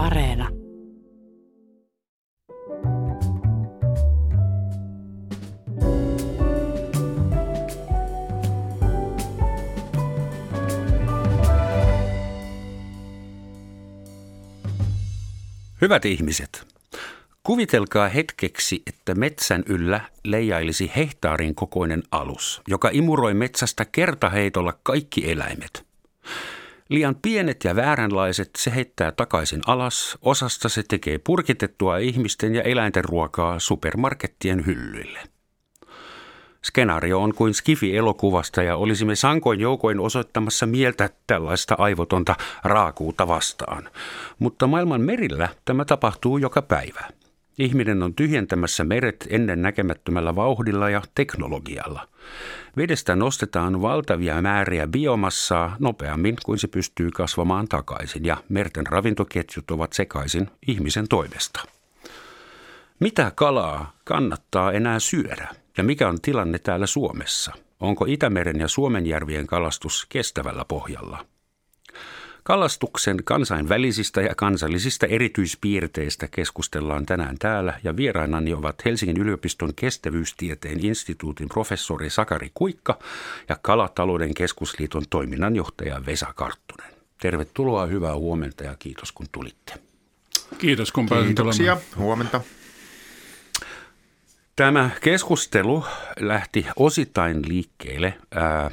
[0.00, 0.48] Areena.
[15.80, 16.66] Hyvät ihmiset,
[17.42, 25.90] kuvitelkaa hetkeksi, että metsän yllä leijailisi hehtaarin kokoinen alus, joka imuroi metsästä kertaheitolla kaikki eläimet.
[26.90, 33.04] Liian pienet ja vääränlaiset se heittää takaisin alas, osasta se tekee purkitettua ihmisten ja eläinten
[33.04, 35.20] ruokaa supermarkettien hyllyille.
[36.64, 42.34] Skenaario on kuin Skifi-elokuvasta ja olisimme sankoin joukoin osoittamassa mieltä tällaista aivotonta
[42.64, 43.88] raakuutta vastaan.
[44.38, 47.08] Mutta maailman merillä tämä tapahtuu joka päivä.
[47.58, 52.08] Ihminen on tyhjentämässä meret ennen näkemättömällä vauhdilla ja teknologialla.
[52.76, 59.92] Vedestä nostetaan valtavia määriä biomassaa nopeammin kuin se pystyy kasvamaan takaisin ja merten ravintoketjut ovat
[59.92, 61.60] sekaisin ihmisen toimesta.
[63.00, 65.48] Mitä kalaa kannattaa enää syödä?
[65.76, 67.52] Ja mikä on tilanne täällä Suomessa?
[67.80, 71.26] Onko Itämeren ja Suomenjärvien kalastus kestävällä pohjalla?
[72.50, 81.48] Kalastuksen kansainvälisistä ja kansallisista erityispiirteistä keskustellaan tänään täällä ja vierainani ovat Helsingin yliopiston kestävyystieteen instituutin
[81.48, 82.98] professori Sakari Kuikka
[83.48, 86.92] ja Kalatalouden keskusliiton toiminnanjohtaja Vesa Karttunen.
[87.20, 89.74] Tervetuloa, hyvää huomenta ja kiitos kun tulitte.
[90.58, 92.40] Kiitos kun pääsin Kiitoksia, huomenta.
[94.56, 95.84] Tämä keskustelu
[96.20, 98.70] lähti osittain liikkeelle ää,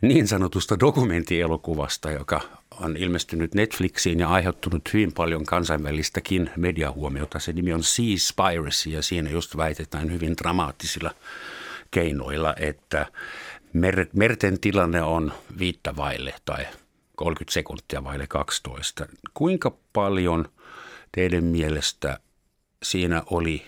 [0.00, 7.38] niin sanotusta dokumenttielokuvasta, joka on ilmestynyt Netflixiin ja aiheuttanut hyvin paljon kansainvälistäkin mediahuomiota.
[7.38, 11.10] Se nimi on Seaspiracy ja siinä just väitetään hyvin dramaattisilla
[11.90, 13.06] keinoilla, että
[13.72, 16.66] mer- merten tilanne on viittä vaille tai
[17.16, 19.06] 30 sekuntia vaille 12.
[19.34, 20.48] Kuinka paljon
[21.12, 22.20] teidän mielestä
[22.82, 23.66] siinä oli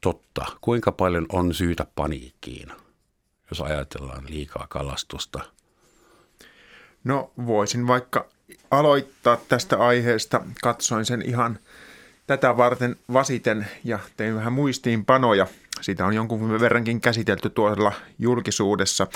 [0.00, 0.44] totta?
[0.60, 2.68] Kuinka paljon on syytä paniikkiin,
[3.50, 5.40] jos ajatellaan liikaa kalastusta–
[7.04, 8.26] No voisin vaikka
[8.70, 10.40] aloittaa tästä aiheesta.
[10.62, 11.58] Katsoin sen ihan
[12.26, 15.46] tätä varten vasiten ja tein vähän muistiinpanoja.
[15.80, 19.06] Sitä on jonkun verrankin käsitelty tuolla julkisuudessa.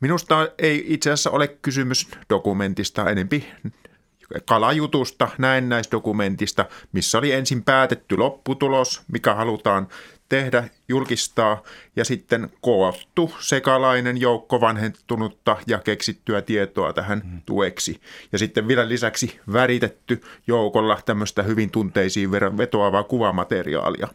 [0.00, 3.46] Minusta ei itse asiassa ole kysymys dokumentista, enempi
[4.44, 9.88] kalajutusta, näennäisdokumentista, missä oli ensin päätetty lopputulos, mikä halutaan
[10.34, 11.62] tehdä, julkistaa
[11.96, 17.42] ja sitten koottu sekalainen joukko vanhentunutta ja keksittyä tietoa tähän mm.
[17.46, 18.00] tueksi.
[18.32, 24.08] Ja sitten vielä lisäksi väritetty joukolla tämmöistä hyvin tunteisiin vetoavaa kuvamateriaalia.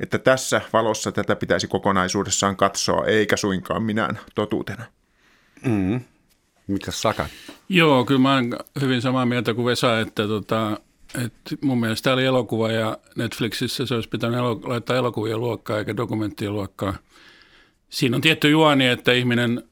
[0.00, 4.84] Että tässä valossa tätä pitäisi kokonaisuudessaan katsoa, eikä suinkaan minään totuutena.
[5.64, 6.00] Mm.
[6.66, 7.26] Mitä Saka?
[7.68, 8.50] Joo, kyllä mä olen
[8.80, 10.80] hyvin samaa mieltä kuin Vesa, että tota,
[11.24, 15.78] et mun mielestä tämä oli elokuva ja Netflixissä se olisi pitänyt elo- laittaa elokuvien luokkaa
[15.78, 16.94] eikä dokumenttien luokkaa.
[17.88, 19.62] Siinä on tietty juoni, että ihminen,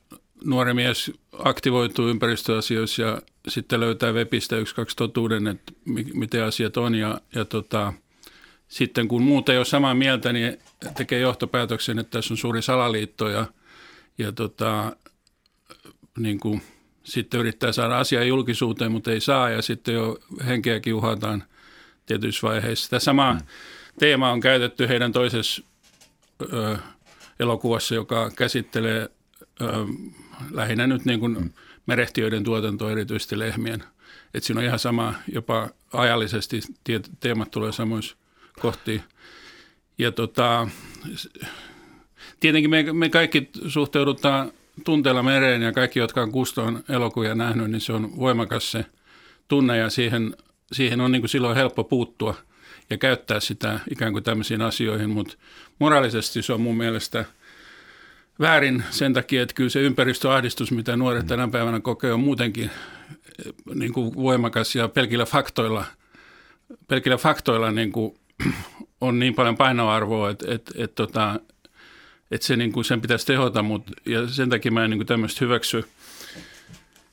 [0.44, 5.72] nuori mies aktivoituu ympäristöasioissa ja sitten löytää webistä yksi, kaksi totuuden, että
[6.14, 6.94] miten asiat on.
[6.94, 7.92] Ja, ja tota,
[8.68, 10.58] sitten kun muut ei ole samaa mieltä, niin
[10.96, 13.46] tekee johtopäätöksen, että tässä on suuri salaliitto ja,
[14.18, 14.96] ja tota,
[16.18, 16.62] niin kuin–
[17.06, 21.44] sitten yrittää saada asiaa julkisuuteen, mutta ei saa ja sitten jo henkeäkin uhataan
[22.06, 22.90] tietyissä vaiheissa.
[22.90, 23.40] Tämä sama mm.
[23.98, 25.62] teema on käytetty heidän toisessa
[26.52, 26.76] ö,
[27.40, 29.08] elokuvassa, joka käsittelee
[29.60, 29.66] ö,
[30.50, 31.50] lähinnä nyt niin kuin mm.
[31.86, 33.84] merehtiöiden tuotantoa, erityisesti lehmien.
[34.34, 36.60] Et siinä on ihan sama, jopa ajallisesti
[37.20, 38.16] teemat tulee samoissa
[38.60, 39.02] kohtiin.
[39.98, 40.68] Ja tota,
[42.40, 44.52] tietenkin me, me kaikki suhteudutaan
[44.84, 48.84] tunteella mereen ja kaikki, jotka on Kuston elokuvia nähnyt, niin se on voimakas se
[49.48, 50.36] tunne ja siihen,
[50.72, 52.34] siihen on niin kuin silloin helppo puuttua
[52.90, 55.36] ja käyttää sitä ikään kuin tämmöisiin asioihin, mutta
[55.78, 57.24] moraalisesti se on mun mielestä
[58.40, 63.52] väärin sen takia, että kyllä se ympäristöahdistus, mitä nuoret tänä päivänä kokee, on muutenkin eh,
[63.74, 65.84] niin kuin voimakas ja pelkillä faktoilla,
[66.88, 68.14] pelkillä faktoilla niin kuin
[69.00, 71.40] on niin paljon painoarvoa, että, että, että, että tota,
[72.30, 75.06] että se, niin kuin, sen pitäisi tehota, mutta, ja sen takia mä en niin kuin
[75.06, 75.84] tämmöistä hyväksy.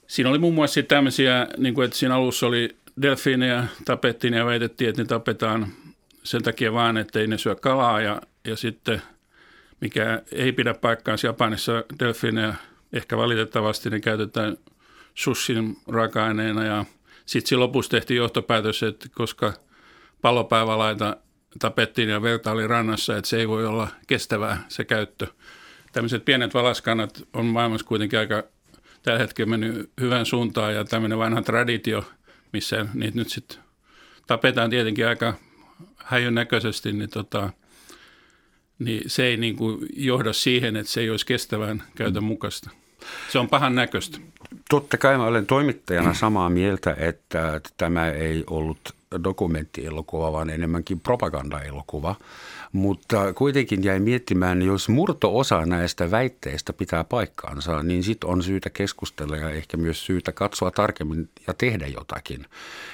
[0.07, 4.89] Siinä oli muun muassa tämmöisiä, niin kuin, että siinä alussa oli delfiinejä tapettiin ja väitettiin,
[4.89, 5.67] että ne tapetaan
[6.23, 9.01] sen takia vaan, että ei ne syö kalaa ja, ja sitten
[9.81, 12.55] mikä ei pidä paikkaansa Japanissa delfiinejä
[12.93, 14.57] ehkä valitettavasti ne käytetään
[15.15, 16.85] sushin raaka-aineena ja
[17.25, 19.53] sitten lopussa tehtiin johtopäätös, että koska
[20.21, 21.17] palopäivälaita
[21.59, 25.27] tapettiin ja verta oli rannassa, että se ei voi olla kestävää se käyttö.
[25.91, 28.43] Tämmöiset pienet valaskannat on maailmassa kuitenkin aika
[29.03, 32.05] tällä hetkellä mennyt hyvän suuntaan ja tämmöinen vanha traditio,
[32.53, 33.57] missä niitä nyt sitten
[34.27, 35.33] tapetaan tietenkin aika
[35.97, 37.49] häijön näköisesti, niin, tota,
[38.79, 42.69] niin se ei niin kuin johda siihen, että se ei olisi kestävän käytön mukaista.
[43.29, 44.17] Se on pahan näköistä.
[44.69, 48.79] Totta kai mä olen toimittajana samaa mieltä, että tämä ei ollut
[49.23, 52.15] dokumenttielokuva, vaan enemmänkin propagandaelokuva.
[52.71, 59.37] Mutta kuitenkin jäi miettimään, jos murto-osa näistä väitteistä pitää paikkaansa, niin sitten on syytä keskustella
[59.37, 62.45] ja ehkä myös syytä katsoa tarkemmin ja tehdä jotakin.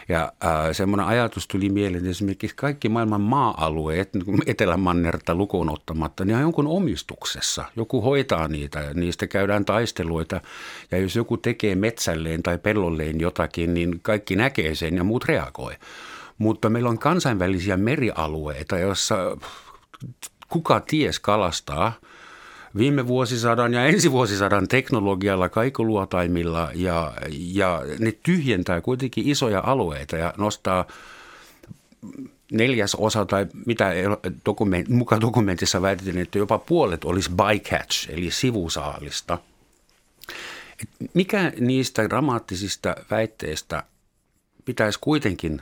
[0.10, 0.34] Ja
[0.72, 6.42] semmoinen ajatus tuli mieleen, että esimerkiksi kaikki maailman maa-alueet, niin Etelämannerta lukuun ottamatta, niin on
[6.42, 7.66] jonkun omistuksessa.
[7.76, 10.42] Joku hoitaa niitä ja niistä käydään taisteluita.
[10.92, 15.74] Ja jos joku tekee metsälleen tai pellolleen jotakin, niin kaikki näkee sen ja muut reagoi.
[16.40, 19.38] Mutta meillä on kansainvälisiä merialueita, joissa
[20.50, 21.94] kuka ties kalastaa
[22.78, 30.34] viime vuosisadan ja ensi vuosisadan teknologialla, kaikuluotaimilla ja, ja ne tyhjentää kuitenkin isoja alueita ja
[30.38, 30.86] nostaa
[32.52, 33.92] neljäs osa tai mitä
[34.46, 39.38] dokument, mukaan dokumentissa väitetään, että jopa puolet olisi bycatch eli sivusaalista.
[40.82, 43.84] Et mikä niistä dramaattisista väitteistä
[44.66, 45.62] pitäisi kuitenkin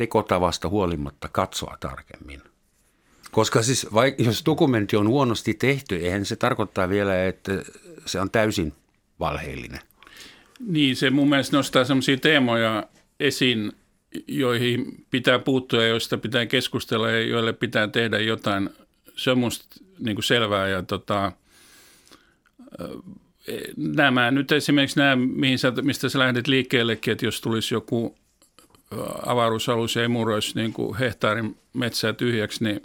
[0.00, 2.42] tekotavasta huolimatta katsoa tarkemmin?
[3.30, 7.52] Koska siis vaik- jos dokumentti on huonosti tehty, eihän se tarkoittaa vielä, että
[8.06, 8.72] se on täysin
[9.20, 9.80] valheellinen.
[10.66, 12.84] Niin, se mun mielestä nostaa sellaisia teemoja
[13.20, 13.72] esiin,
[14.28, 18.70] joihin pitää puuttua ja joista pitää keskustella ja joille pitää tehdä jotain.
[19.16, 19.66] Se on musta
[19.98, 21.32] niin kuin selvää ja tota,
[23.76, 28.19] nämä nyt esimerkiksi nämä, mihin sä, mistä sä lähdet liikkeellekin, että jos tulisi joku
[29.26, 32.82] avaruusalus ja imuroisi niin kuin hehtaarin metsää tyhjäksi, niin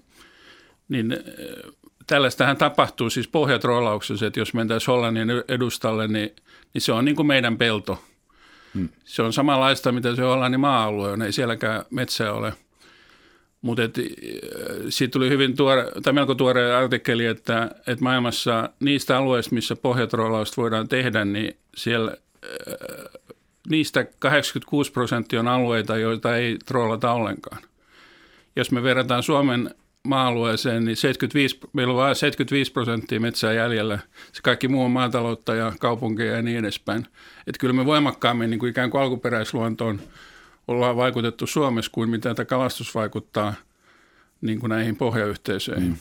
[0.89, 1.19] niin äh,
[2.07, 6.35] tällaistähän tapahtuu siis pohjatrollauksessa, että jos mentäisiin Hollannin edustalle, niin,
[6.73, 8.03] niin se on niin kuin meidän pelto.
[8.73, 8.89] Hmm.
[9.05, 12.53] Se on samanlaista, mitä se Hollannin maa-alue on, ei sielläkään metsää ole.
[13.61, 13.89] Mutta äh,
[14.89, 20.61] siitä tuli hyvin tuore, tai melko tuore artikkeli, että, että maailmassa niistä alueista, missä pohjatrollausta
[20.61, 23.24] voidaan tehdä, niin siellä äh,
[23.69, 27.61] niistä 86 prosenttia on alueita, joita ei trollata ollenkaan.
[28.55, 33.99] Jos me verrataan Suomen maa-alueeseen, niin 75, meillä on vain 75 prosenttia metsää jäljellä.
[34.31, 37.07] Se kaikki muu on maataloutta ja kaupunkeja ja niin edespäin.
[37.47, 40.01] Että kyllä me voimakkaammin niin kuin ikään kuin alkuperäisluontoon
[40.67, 43.53] ollaan vaikutettu Suomessa kuin mitä tämä kalastus vaikuttaa
[44.41, 45.89] niin kuin näihin pohjayhteisöihin.
[45.89, 45.97] Mm.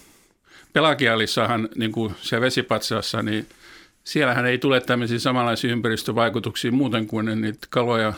[0.73, 3.47] Pelagialissahan, niin kuin siellä vesipatsaassa, niin
[4.05, 8.13] siellähän ei tule tämmöisiä samanlaisia ympäristövaikutuksia muuten kuin niitä kaloja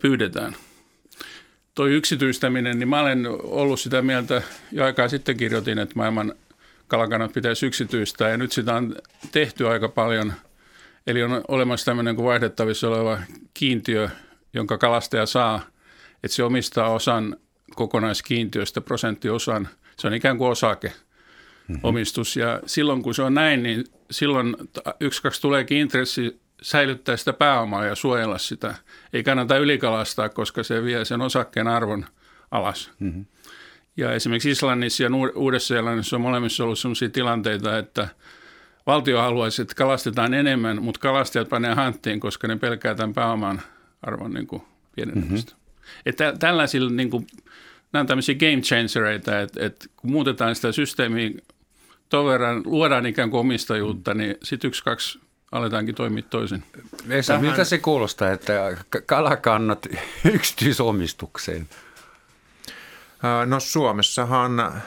[0.00, 0.56] pyydetään–
[1.78, 6.34] toi yksityistäminen, niin mä olen ollut sitä mieltä, jo aikaa sitten kirjoitin, että maailman
[6.88, 8.96] kalakannat pitäisi yksityistää, ja nyt sitä on
[9.32, 10.32] tehty aika paljon.
[11.06, 13.18] Eli on olemassa tämmöinen kuin vaihdettavissa oleva
[13.54, 14.08] kiintiö,
[14.54, 15.66] jonka kalastaja saa,
[16.24, 17.36] että se omistaa osan
[17.74, 19.68] kokonaiskiintiöstä, prosenttiosan.
[19.96, 20.88] Se on ikään kuin osake.
[20.88, 21.80] Mm-hmm.
[21.82, 22.36] omistus.
[22.36, 24.56] Ja silloin kun se on näin, niin silloin
[25.00, 28.74] yksi, kaksi tuleekin intressi säilyttää sitä pääomaa ja suojella sitä.
[29.12, 32.04] Ei kannata ylikalastaa, koska se vie sen osakkeen arvon
[32.50, 32.90] alas.
[32.98, 33.24] Mm-hmm.
[33.96, 38.08] Ja esimerkiksi Islannissa ja Uudessa-Seelannissa on molemmissa ollut sellaisia tilanteita, että
[38.86, 43.62] valtio haluaisi, että kalastetaan enemmän, mutta kalastajat panee hanttiin, koska ne pelkää tämän pääoman
[44.02, 44.62] arvon niin kuin
[44.96, 45.52] pienenemistä.
[45.52, 46.02] Mm-hmm.
[46.06, 47.26] Että tällaisilla, niin kuin,
[47.92, 51.30] nämä on tämmöisiä game changereita, että, että kun muutetaan sitä systeemiä
[52.08, 55.20] tuon verran, luodaan ikään kuin omistajuutta, niin sitten yksi, kaksi
[55.52, 56.64] aletaankin toimia toisin.
[57.08, 57.46] Vesa, Tähän...
[57.46, 59.86] miltä se kuulostaa, että kalakannat
[60.34, 61.68] yksityisomistukseen?
[63.46, 64.82] No Suomessahan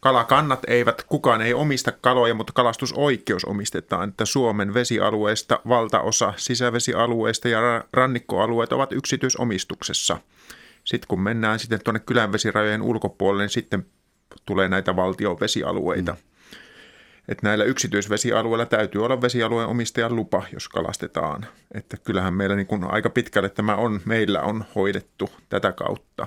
[0.00, 7.84] kalakannat eivät, kukaan ei omista kaloja, mutta kalastusoikeus omistetaan, että Suomen vesialueista valtaosa sisävesialueista ja
[7.92, 10.18] rannikkoalueet ovat yksityisomistuksessa.
[10.84, 13.86] Sitten kun mennään sitten tuonne kylänvesirajojen ulkopuolelle, niin sitten
[14.46, 16.12] tulee näitä valtion vesialueita.
[16.12, 16.33] Mm
[17.28, 21.46] että näillä yksityisvesialueilla täytyy olla vesialueen omistajan lupa, jos kalastetaan.
[21.74, 26.26] Että kyllähän meillä niin kuin aika pitkälle tämä on, meillä on hoidettu tätä kautta.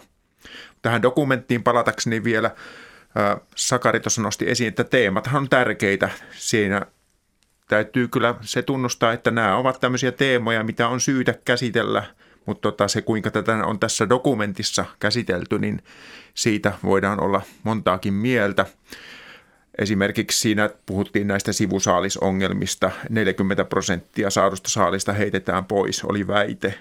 [0.82, 2.52] Tähän dokumenttiin palatakseni vielä,
[3.56, 6.10] Sakari tuossa nosti esiin, että teemathan on tärkeitä.
[6.32, 6.82] Siinä
[7.68, 12.04] täytyy kyllä se tunnustaa, että nämä ovat tämmöisiä teemoja, mitä on syytä käsitellä,
[12.46, 15.84] mutta tota, se kuinka tätä on tässä dokumentissa käsitelty, niin
[16.34, 18.66] siitä voidaan olla montaakin mieltä.
[19.78, 22.92] Esimerkiksi siinä puhuttiin näistä sivusaalisongelmista.
[23.10, 26.74] 40 prosenttia saadusta saalista heitetään pois, oli väite.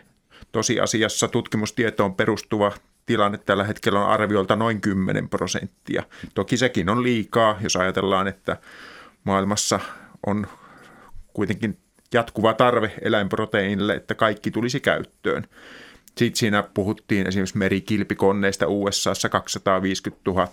[0.52, 2.72] Tosiasiassa tutkimustietoon perustuva
[3.06, 6.02] tilanne tällä hetkellä on arviolta noin 10 prosenttia.
[6.34, 8.56] Toki sekin on liikaa, jos ajatellaan, että
[9.24, 9.80] maailmassa
[10.26, 10.46] on
[11.32, 11.78] kuitenkin
[12.14, 15.46] jatkuva tarve eläinproteiinille, että kaikki tulisi käyttöön.
[16.18, 20.48] Sitten siinä puhuttiin esimerkiksi merikilpikonneista USAssa 250 000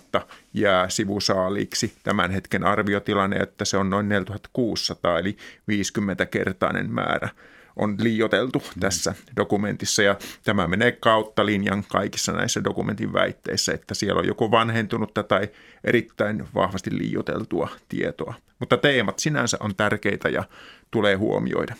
[0.54, 1.92] jää sivusaaliksi.
[2.02, 5.36] Tämän hetken arviotilanne, että se on noin 4600 eli
[5.70, 7.28] 50-kertainen määrä
[7.76, 8.80] on liioteltu mm.
[8.80, 14.50] tässä dokumentissa ja tämä menee kautta linjan kaikissa näissä dokumentin väitteissä, että siellä on joko
[14.50, 15.48] vanhentunutta tai
[15.84, 18.34] erittäin vahvasti liioteltua tietoa.
[18.58, 20.44] Mutta teemat sinänsä on tärkeitä ja
[20.90, 21.74] tulee huomioida.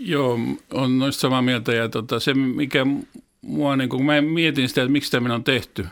[0.00, 0.38] Joo,
[0.72, 1.72] on noista samaa mieltä.
[1.72, 2.86] Ja tota, se mikä
[3.42, 5.86] mua, niin kun mä mietin sitä, että miksi tämä on tehty,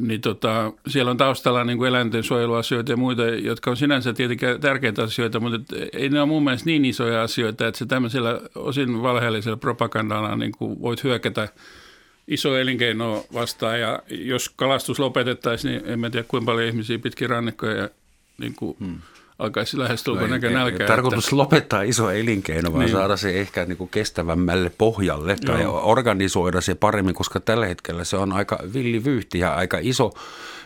[0.00, 4.60] niin tota, siellä on taustalla niin kuin eläinten suojeluasioita ja muita, jotka on sinänsä tietenkin
[4.60, 9.02] tärkeitä asioita, mutta ei ne ole mun mielestä niin isoja asioita, että se tämmöisellä osin
[9.02, 11.48] valheellisella propagandalla niin kuin voit hyökätä
[12.28, 13.80] iso elinkeino vastaan.
[13.80, 17.88] Ja jos kalastus lopetettaisiin, niin en tiedä kuinka paljon ihmisiä pitkin rannikkoja
[18.38, 18.98] niin kuin hmm
[19.42, 20.86] alkaisi lähestulkoon no, näkö nälkää.
[20.86, 21.36] Tarkoitus että...
[21.36, 22.92] lopettaa iso elinkeino, vaan niin.
[22.92, 25.90] saada se ehkä niin kuin kestävämmälle pohjalle tai Joo.
[25.90, 30.12] organisoida se paremmin, koska tällä hetkellä se on aika villivyyhti ja aika iso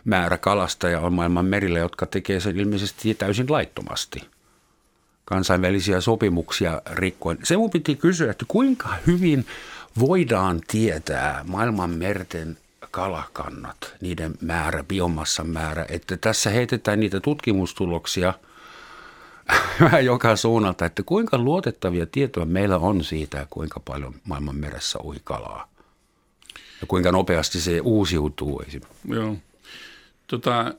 [0.04, 4.20] määrä kalastajia on maailman merillä, jotka tekee sen ilmeisesti täysin laittomasti
[5.24, 7.38] kansainvälisiä sopimuksia rikkoen.
[7.42, 9.46] Se mun piti kysyä, että kuinka hyvin
[10.00, 12.58] voidaan tietää maailman merten
[12.90, 18.34] kalakannat, niiden määrä, biomassan määrä, että tässä heitetään niitä tutkimustuloksia–
[20.02, 25.68] joka suunnalta, että kuinka luotettavia tietoja meillä on siitä, kuinka paljon maailman meressä ui kalaa.
[26.80, 29.08] Ja kuinka nopeasti se uusiutuu esimerkiksi.
[29.08, 29.36] Joo.
[30.26, 30.74] Tota,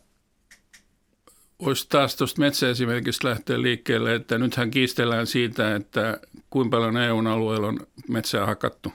[1.65, 7.79] voisi taas tuosta metsäesimerkistä lähteä liikkeelle, että nythän kiistellään siitä, että kuinka paljon EU-alueella on
[8.07, 8.93] metsää hakattu.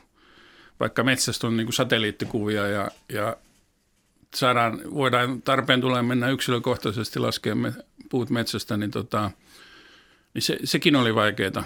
[0.81, 3.37] Vaikka metsästä on niin kuin satelliittikuvia ja, ja
[4.35, 7.75] saadaan, voidaan tarpeen tulee mennä yksilökohtaisesti laskemaan
[8.09, 9.31] puut metsästä, niin tota,
[10.35, 11.65] niin se, sekin oli vaikeaa.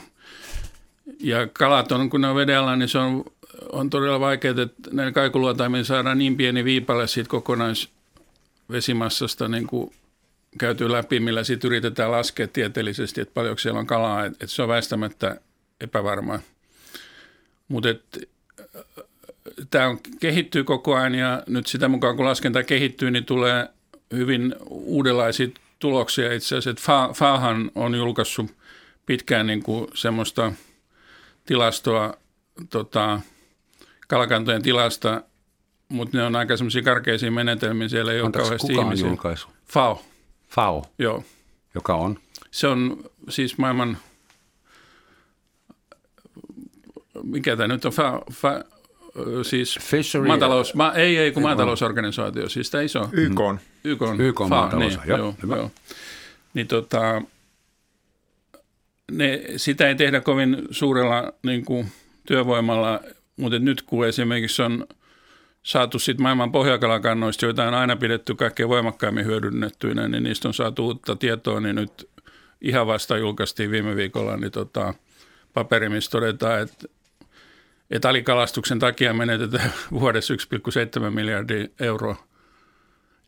[1.20, 3.25] Ja kalat on, kun ne on vedellä, niin se on,
[3.73, 9.92] on todella vaikeaa, että näiden kaikuluotaimien saadaan niin pieni viipale siitä kokonaisvesimassasta niin kuin
[10.58, 14.62] käyty läpi, millä sitten yritetään laskea tieteellisesti, että paljonko siellä on kalaa, että, että se
[14.62, 15.40] on väistämättä
[15.80, 16.38] epävarmaa.
[17.68, 17.88] Mutta
[19.70, 23.68] tämä kehittyy koko ajan ja nyt sitä mukaan kun laskenta kehittyy, niin tulee
[24.12, 26.71] hyvin uudenlaisia tuloksia itse asiassa.
[26.71, 28.54] Että Fahan on julkaissut
[29.06, 30.52] pitkään niin kuin semmoista
[31.47, 32.14] tilastoa
[32.71, 33.21] tota,
[34.09, 35.23] kalakantojen tilasta,
[35.88, 37.88] mutta ne on aika semmoisia karkeisia menetelmiä.
[37.88, 39.06] Siellä ei Antaisi ole kauheasti kuka ihmisiä.
[39.06, 39.49] julkaisu?
[39.73, 40.02] FAO.
[40.49, 40.85] FAO?
[40.99, 41.25] Joo.
[41.75, 42.18] Joka on?
[42.50, 43.99] Se on siis maailman,
[47.23, 48.62] mikä tämä nyt on, FAO, FAO
[49.42, 50.26] siis Fishery.
[50.26, 53.08] maatalous, ma, ei, ei kun maatalousorganisaatio, siis tämä iso.
[53.12, 53.61] YK on.
[53.85, 55.56] YK on, YK on maatalous, niin, joo, joo, hyvä.
[55.56, 55.70] joo.
[56.54, 57.23] Niin tota,
[59.12, 61.88] ne, sitä ei tehdä kovin suurella niin kuin,
[62.26, 63.00] työvoimalla,
[63.37, 64.87] mutta nyt kun esimerkiksi on
[65.62, 70.87] saatu sit maailman pohjakalakannoista, joita on aina pidetty kaikkein voimakkaimmin hyödynnettyinä, niin niistä on saatu
[70.87, 72.08] uutta tietoa, niin nyt
[72.61, 74.94] ihan vasta julkaistiin viime viikolla niin tota,
[75.54, 76.88] paperi, missä todetaan, että,
[77.90, 82.16] että alikalastuksen takia menetetään vuodessa 1,7 miljardia euroa.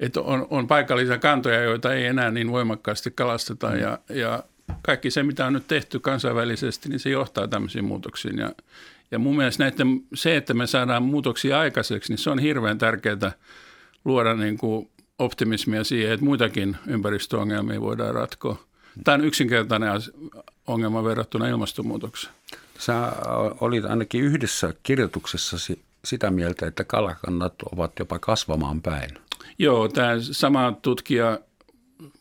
[0.01, 4.45] Että on, on paikallisia kantoja, joita ei enää niin voimakkaasti kalasteta ja, ja
[4.83, 8.39] kaikki se, mitä on nyt tehty kansainvälisesti, niin se johtaa tämmöisiin muutoksiin.
[8.39, 8.53] Ja,
[9.11, 13.33] ja mun mielestä näiden, se, että me saadaan muutoksia aikaiseksi, niin se on hirveän tärkeää
[14.05, 18.59] luoda niin kuin optimismia siihen, että muitakin ympäristöongelmia voidaan ratkoa.
[19.05, 19.91] Tämä on yksinkertainen
[20.67, 22.38] ongelma verrattuna ilmastonmuutokseen.
[22.79, 23.13] Sä
[23.61, 29.11] olit ainakin yhdessä kirjoituksessasi sitä mieltä, että kalakannat ovat jopa kasvamaan päin.
[29.59, 31.39] Joo, tämä sama tutkija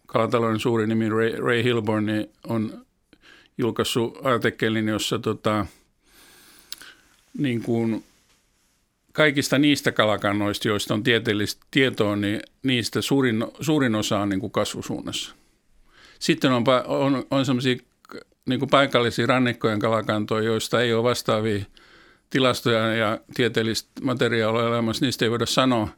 [0.06, 2.86] kalatalouden suuri nimi Ray, Ray Hilborn niin on
[3.58, 5.66] julkaissut artikkelin, jossa tota,
[7.38, 8.04] niin kuin
[9.14, 14.52] kaikista niistä kalakannoista, joista on tieteellistä tietoa, niin niistä suurin, suurin osa on niin kuin
[14.52, 15.36] kasvusuunnassa.
[16.20, 17.78] Sitten on, on, on sellaisia
[18.48, 21.66] niin kuin paikallisia rannikkojen kalakantoja, joista ei ole vastaavia
[22.30, 25.88] tilastoja ja tieteellistä materiaalia olemassa, niistä ei voida sanoa–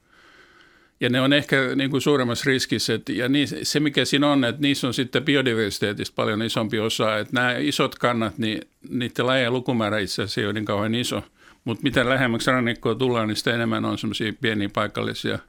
[1.01, 2.93] ja ne on ehkä niin kuin suuremmassa riskissä.
[2.93, 7.17] Että, ja niin, se, mikä siinä on, että niissä on sitten biodiversiteetistä paljon isompi osa.
[7.17, 11.23] Että nämä isot kannat, niin niiden lajien lukumäärä itse asiassa ei ole niin kauhean iso.
[11.65, 15.39] Mutta mitä lähemmäksi rannikkoa tullaan, niin sitä enemmän on semmoisia pieniä paikallisia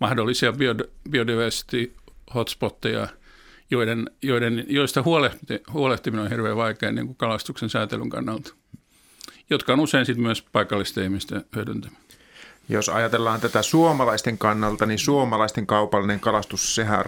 [0.00, 0.52] mahdollisia
[1.10, 1.92] biodiversity
[2.34, 3.08] hotspotteja,
[3.70, 8.54] joiden, joiden, joista huolehti, huolehtiminen on hirveän vaikea niin kuin kalastuksen säätelyn kannalta,
[9.50, 11.96] jotka on usein sitten myös paikallisten ihmisten hyödyntämä.
[12.68, 17.04] Jos ajatellaan tätä suomalaisten kannalta, niin suomalaisten kaupallinen kalastus, sehän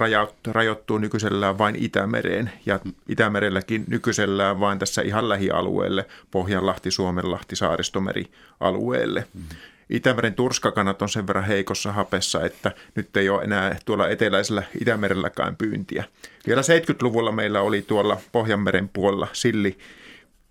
[0.46, 8.24] rajoittuu nykyisellään vain Itämereen ja Itämerelläkin nykyisellään vain tässä ihan lähialueelle, Pohjanlahti, Suomenlahti, Saaristomeri
[8.60, 9.26] alueelle.
[9.34, 9.42] Mm.
[9.90, 15.56] Itämeren turskakannat on sen verran heikossa hapessa, että nyt ei ole enää tuolla eteläisellä Itämerelläkään
[15.56, 16.04] pyyntiä.
[16.46, 19.78] Vielä 70-luvulla meillä oli tuolla Pohjanmeren puolella silli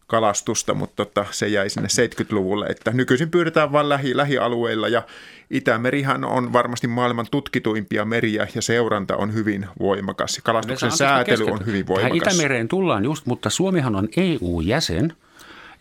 [0.07, 5.01] kalastusta, mutta tota, se jäi sinne 70-luvulle, että nykyisin pyydetään vain lähi, lähialueilla ja
[5.49, 10.39] Itämerihän on varmasti maailman tutkituimpia meriä ja seuranta on hyvin voimakas.
[10.43, 12.19] Kalastuksen säätely on hyvin voimakas.
[12.19, 15.13] Tähän Itämereen tullaan just, mutta Suomihan on EU-jäsen–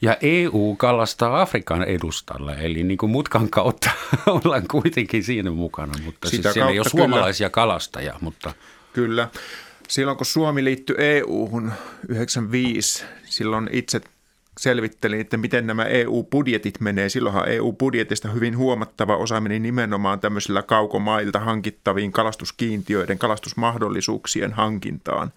[0.03, 3.91] ja EU kalastaa Afrikan edustalla, eli niin kuin mutkan kautta
[4.27, 7.55] ollaan kuitenkin siinä mukana, mutta Sitä siis siellä ei ole suomalaisia kyllä.
[7.55, 8.15] kalastajia.
[8.21, 8.55] Mutta...
[8.93, 9.29] Kyllä.
[9.89, 11.73] Silloin kun Suomi liittyi EU-hun
[12.09, 14.01] 95, silloin itse
[14.61, 17.09] selvittelin, että miten nämä EU-budjetit menee.
[17.09, 25.33] Silloinhan EU-budjetista hyvin huomattava osa meni nimenomaan tämmöisillä kaukomailta hankittaviin kalastuskiintiöiden, kalastusmahdollisuuksien hankintaan.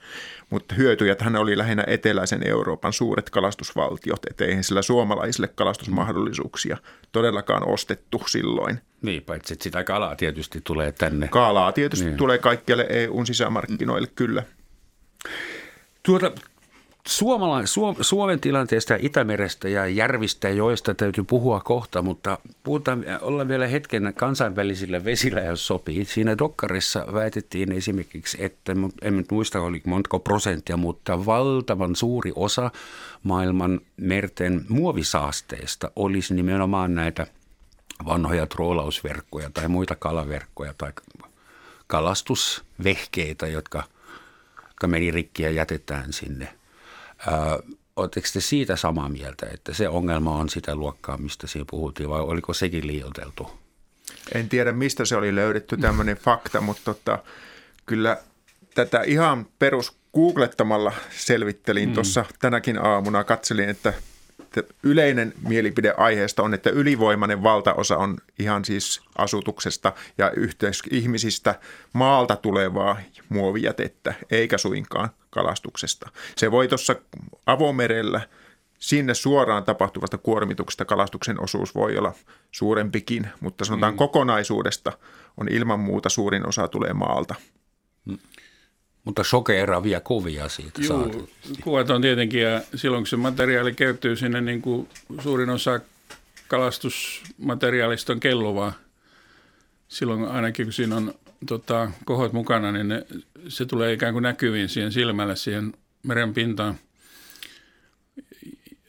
[0.50, 6.78] Mutta hyötyjäthän oli lähinnä eteläisen Euroopan suuret kalastusvaltiot, ettei sillä suomalaisille kalastusmahdollisuuksia
[7.12, 8.80] todellakaan ostettu silloin.
[9.02, 11.28] Niin, paitsi että sitä kalaa tietysti tulee tänne.
[11.28, 12.18] Kalaa tietysti niin.
[12.18, 14.44] tulee kaikkialle EUn sisämarkkinoille, kyllä.
[16.04, 16.32] Tuota,
[17.08, 17.62] Suomala,
[18.02, 25.06] Suomen tilanteesta Itämerestä ja järvistä joista täytyy puhua kohta, mutta puhutaan, ollaan vielä hetken kansainvälisillä
[25.06, 26.06] vesillä, jos sopii.
[26.06, 32.72] Siinä Dokkarissa väitettiin esimerkiksi, että en nyt muista oli montako prosenttia, mutta valtavan suuri osa
[33.24, 37.28] maailman merten muovisaasteista olisi nimenomaan näitä
[38.06, 40.92] vanhoja troolausverkkoja tai muita kalaverkkoja tai
[41.88, 43.84] kalastusvehkeitä, jotka,
[44.68, 46.54] jotka meni rikki ja jätetään sinne–
[47.96, 52.22] Oletteko te siitä samaa mieltä, että se ongelma on sitä luokkaa, mistä siinä puhuttiin, vai
[52.22, 53.52] oliko sekin liioiteltu?
[54.36, 57.20] En tiedä, mistä se oli löydetty tämmöinen fakta, mutta tota,
[57.86, 58.18] kyllä
[58.76, 61.94] tätä ihan perus googlettamalla selvittelin mm.
[61.94, 63.24] tuossa tänäkin aamuna.
[63.24, 63.94] Katselin, että
[64.84, 71.56] yleinen mielipide aiheesta on, että ylivoimainen valtaosa on ihan siis asutuksesta ja yhteis- ihmisistä
[71.94, 72.98] maalta tulevaa
[73.30, 76.10] muovijätettä, eikä suinkaan kalastuksesta.
[76.36, 76.96] Se voi tuossa
[77.46, 78.22] avomerellä
[78.80, 82.14] sinne suoraan tapahtuvasta kuormituksesta kalastuksen osuus voi olla
[82.52, 83.98] suurempikin, mutta sanotaan mm.
[83.98, 84.92] kokonaisuudesta
[85.38, 87.36] on ilman muuta suurin osa tulee maalta.
[88.06, 88.18] Mm.
[89.08, 91.30] Mutta sokeeravia kuvia siitä Juu,
[91.64, 94.90] kuvat on tietenkin ja silloin kun se materiaali kertyy sinne, niin kuin
[95.24, 95.80] suurin osa
[96.48, 98.74] kalastusmateriaalista on kelluvaa.
[99.88, 101.14] Silloin ainakin kun siinä on
[101.48, 103.06] tota, kohot mukana, niin ne,
[103.48, 106.76] se tulee ikään kuin näkyviin siihen silmälle, siihen meren pintaan.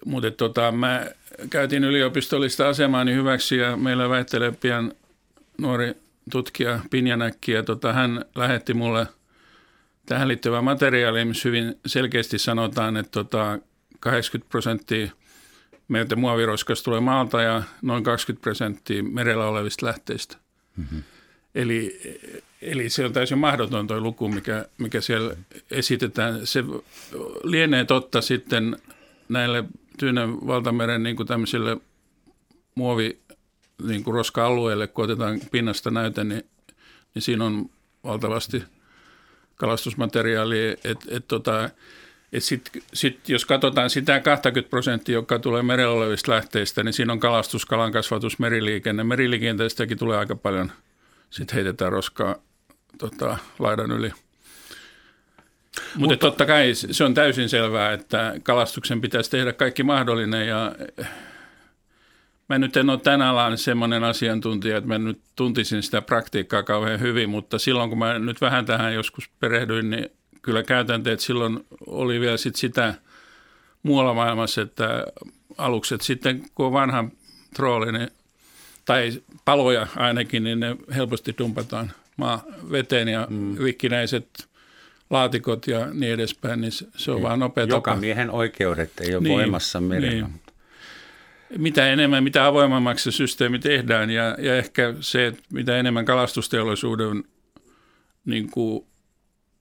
[0.04, 1.06] Mutta tota, mä
[1.50, 4.92] käytin yliopistollista asemaa niin hyväksi ja meillä väittelee pian
[5.58, 5.94] nuori
[6.30, 9.06] tutkija Pinjanäkki ja tota, hän lähetti mulle
[10.08, 13.58] tähän liittyvää materiaalia, missä hyvin selkeästi sanotaan, että tota,
[14.00, 15.10] 80 prosenttia
[15.88, 20.36] meiltä muoviroskasta tulee maalta ja noin 20 prosenttia merellä olevista lähteistä.
[20.76, 21.02] Mm-hmm.
[21.54, 22.00] Eli,
[22.62, 25.36] eli se on täysin mahdoton tuo luku, mikä, mikä siellä
[25.70, 26.46] esitetään.
[26.46, 26.64] Se
[27.44, 28.76] lienee totta sitten
[29.28, 29.64] näille
[29.98, 31.76] Tyynen valtameren niin kuin tämmöisille
[32.74, 33.18] muovi
[33.82, 36.44] niin kuin roska-alueille, kun otetaan pinnasta näyte, niin,
[37.14, 37.70] niin siinä on
[38.04, 38.62] valtavasti
[39.58, 40.72] kalastusmateriaalia.
[40.84, 41.70] Et, et tota,
[42.32, 47.12] et sit, sit, jos katsotaan sitä 20 prosenttia, joka tulee merellä olevista lähteistä, niin siinä
[47.12, 49.04] on kalastus, kalankasvatus, meriliikenne.
[49.04, 50.72] Meriliikenteestäkin tulee aika paljon–
[51.30, 52.36] sitten heitetään roskaa
[52.98, 54.08] tota, laidan yli.
[54.08, 60.72] Mutta, Mutta totta kai se on täysin selvää, että kalastuksen pitäisi tehdä kaikki mahdollinen ja
[62.48, 67.00] mä nyt en ole tänä alan semmoinen asiantuntija, että mä nyt tuntisin sitä praktiikkaa kauhean
[67.00, 70.10] hyvin, mutta silloin kun mä nyt vähän tähän joskus perehdyin, niin
[70.42, 72.94] kyllä käytänteet silloin oli vielä sit sitä
[73.82, 75.04] muualla maailmassa, että
[75.58, 77.04] alukset sitten kun on vanha
[77.54, 78.08] trooli, niin
[78.84, 79.12] tai
[79.44, 83.56] paloja ainakin, niin ne helposti dumpataan maa veteen ja mm.
[83.64, 84.48] vikkinäiset
[85.10, 87.22] laatikot ja niin edespäin, niin se on niin.
[87.22, 88.00] vaan nopea Joka tapa.
[88.00, 90.26] miehen oikeudet ei ole niin, voimassa merellä.
[90.26, 90.40] Niin.
[91.56, 97.24] Mitä enemmän, mitä avoimemmaksi se systeemi tehdään ja, ja ehkä se, että mitä enemmän kalastusteollisuuden
[98.24, 98.86] niin kuin,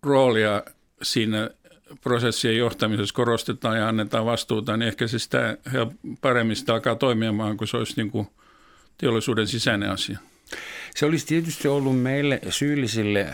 [0.04, 0.64] roolia
[1.02, 1.50] siinä
[2.02, 5.58] prosessien johtamisessa korostetaan ja annetaan vastuuta, niin ehkä se sitä
[6.22, 8.28] paremmin sitä alkaa toimimaan, kun se olisi niin kuin–
[8.98, 10.20] teollisuuden sisäinen asia.
[10.96, 13.34] Se olisi tietysti ollut meille syyllisille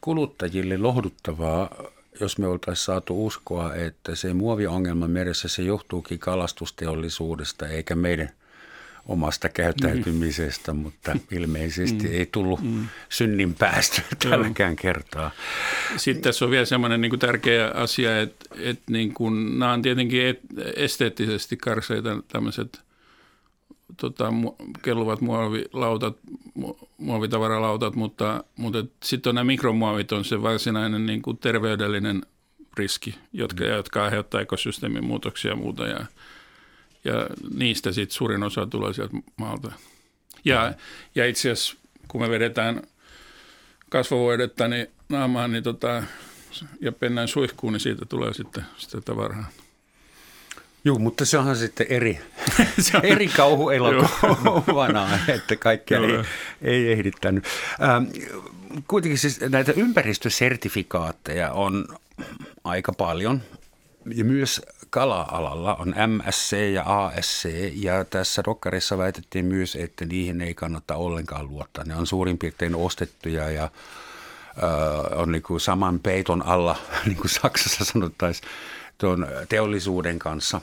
[0.00, 1.84] kuluttajille lohduttavaa,
[2.20, 8.30] jos me oltaisiin saatu uskoa, että se muoviongelma meressä se johtuukin kalastusteollisuudesta eikä meidän
[9.08, 10.78] omasta käyttäytymisestä, mm.
[10.78, 12.14] mutta ilmeisesti mm.
[12.14, 12.86] ei tullut mm.
[13.08, 15.30] synnin päästä tälläkään kertaa.
[15.96, 20.26] Sitten tässä on vielä semmoinen niin tärkeä asia, että, että niin kuin, nämä on tietenkin
[20.26, 20.40] et,
[20.76, 22.80] esteettisesti karseita tämmöiset
[23.96, 24.32] tota,
[24.82, 26.16] kelluvat muovilautat,
[26.98, 32.22] muovitavaralautat, mutta, mutta sitten nämä mikromuovit on se varsinainen niin kuin terveydellinen
[32.76, 33.70] riski, jotka, mm.
[33.70, 35.86] jotka aiheuttaa ekosysteemin muutoksia ja muuta.
[35.86, 36.06] Ja,
[37.04, 39.72] ja niistä sitten suurin osa tulee sieltä maalta.
[40.44, 40.72] Ja,
[41.14, 41.76] ja itse asiassa,
[42.08, 42.82] kun me vedetään
[43.90, 46.02] kasvovoidetta niin naamaan niin tota,
[46.80, 49.50] ja pennään suihkuun, niin siitä tulee sitten sitä tavaraa.
[50.88, 52.20] Joo, mutta se onhan sitten eri,
[53.02, 56.24] eri kauhuelokuvana, että kaikkea ei,
[56.62, 57.44] ei ehdittänyt.
[57.82, 58.04] Ähm,
[58.88, 61.88] kuitenkin siis näitä ympäristösertifikaatteja on
[62.64, 63.42] aika paljon
[64.14, 70.54] ja myös kala-alalla on MSC ja ASC ja tässä dokkarissa väitettiin myös, että niihin ei
[70.54, 71.84] kannata ollenkaan luottaa.
[71.84, 77.30] Ne on suurin piirtein ostettuja ja äh, on niin kuin saman peiton alla, niin kuin
[77.30, 78.48] Saksassa sanottaisiin,
[78.98, 80.60] tuon teollisuuden kanssa.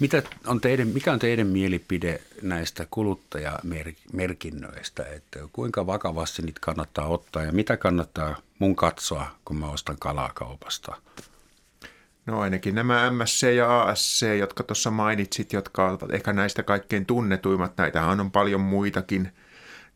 [0.00, 7.42] Mitä on teidän, mikä on teidän mielipide näistä kuluttajamerkinnöistä, että kuinka vakavasti niitä kannattaa ottaa
[7.42, 10.96] ja mitä kannattaa mun katsoa, kun mä ostan kalaa kaupasta?
[12.26, 17.76] No ainakin nämä MSC ja ASC, jotka tuossa mainitsit, jotka ovat ehkä näistä kaikkein tunnetuimmat,
[17.76, 19.32] näitähän on paljon muitakin,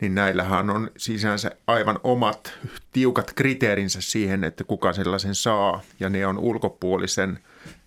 [0.03, 2.53] niin näillähän on sisänsä aivan omat
[2.93, 7.39] tiukat kriteerinsä siihen, että kuka sellaisen saa, ja ne on ulkopuolisen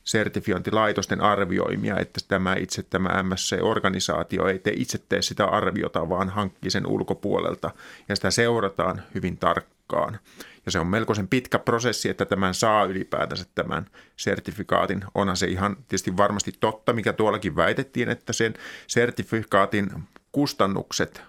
[0.03, 6.71] sertifiointilaitosten arvioimia, että tämä itse tämä MSC-organisaatio ei tee itse tee sitä arviota, vaan hankkii
[6.71, 7.71] sen ulkopuolelta,
[8.09, 10.19] ja sitä seurataan hyvin tarkkaan.
[10.65, 13.85] Ja se on melkoisen pitkä prosessi, että tämän saa ylipäätänsä tämän
[14.17, 15.03] sertifikaatin.
[15.15, 18.53] Onhan se ihan tietysti varmasti totta, mikä tuollakin väitettiin, että sen
[18.87, 19.91] sertifikaatin
[20.31, 21.21] kustannukset,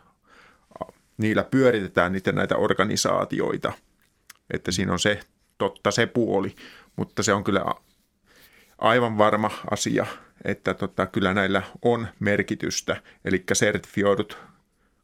[1.18, 3.72] niillä pyöritetään niitä näitä organisaatioita.
[4.50, 5.20] Että siinä on se
[5.58, 6.54] totta se puoli,
[6.96, 7.64] mutta se on kyllä
[8.78, 10.06] aivan varma asia,
[10.44, 12.96] että tota, kyllä näillä on merkitystä.
[13.24, 14.38] Eli sertifioidut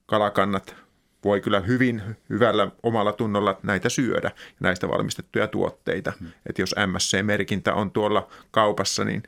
[0.06, 0.76] kalakannat
[1.24, 6.12] voi kyllä hyvin hyvällä omalla tunnolla näitä syödä, näistä valmistettuja tuotteita.
[6.20, 6.28] Hmm.
[6.46, 9.22] Että jos MSC-merkintä on tuolla kaupassa, niin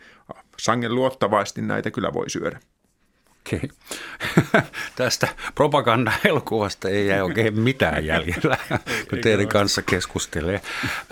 [0.59, 2.61] sangen luottavaisesti näitä kyllä voi syödä.
[3.46, 3.68] Okei.
[4.96, 8.59] Tästä propaganda-elokuvasta ei jää oikein mitään jäljellä,
[9.11, 10.61] kun teidän kanssa keskustelee.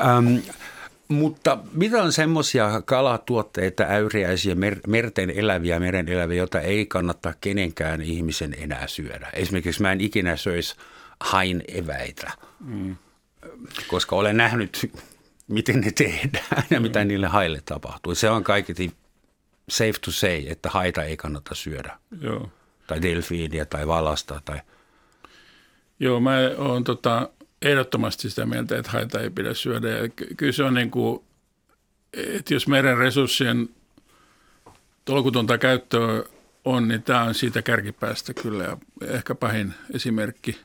[0.00, 0.36] Ähm,
[1.08, 8.02] mutta mitä on semmoisia kalatuotteita, äyriäisiä, mer- merten eläviä, meren eläviä, joita ei kannata kenenkään
[8.02, 9.30] ihmisen enää syödä?
[9.32, 10.76] Esimerkiksi mä en ikinä söisi
[11.20, 12.96] hain eväitä, mm.
[13.86, 14.90] koska olen nähnyt,
[15.48, 17.08] miten ne tehdään ja mitä mm.
[17.08, 18.14] niille haille tapahtuu.
[18.14, 18.92] Se on kaiketi
[19.68, 21.98] safe to say, että haita ei kannata syödä.
[22.20, 22.53] Joo.
[22.87, 24.61] Tai delfiiniä tai valasta tai...
[26.01, 27.29] Joo, mä oon tota,
[27.62, 29.88] ehdottomasti sitä mieltä, että haita ei pidä syödä.
[29.88, 31.25] Ja kyllä se on niin kuin,
[32.12, 33.68] että jos meren resurssien
[35.05, 36.22] tolkutonta käyttöä
[36.64, 40.59] on, niin tämä on siitä kärkipäästä kyllä ja ehkä pahin esimerkki.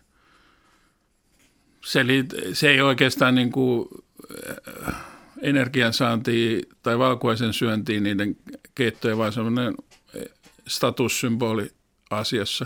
[1.86, 2.06] Se,
[2.54, 3.88] se ei oikeastaan niin kuin
[5.42, 8.38] energiansaantiin tai valkuaisen syöntiin niiden
[8.76, 9.76] keittoja, vaan semmoinen
[10.68, 11.72] statussymboli
[12.10, 12.66] asiassa.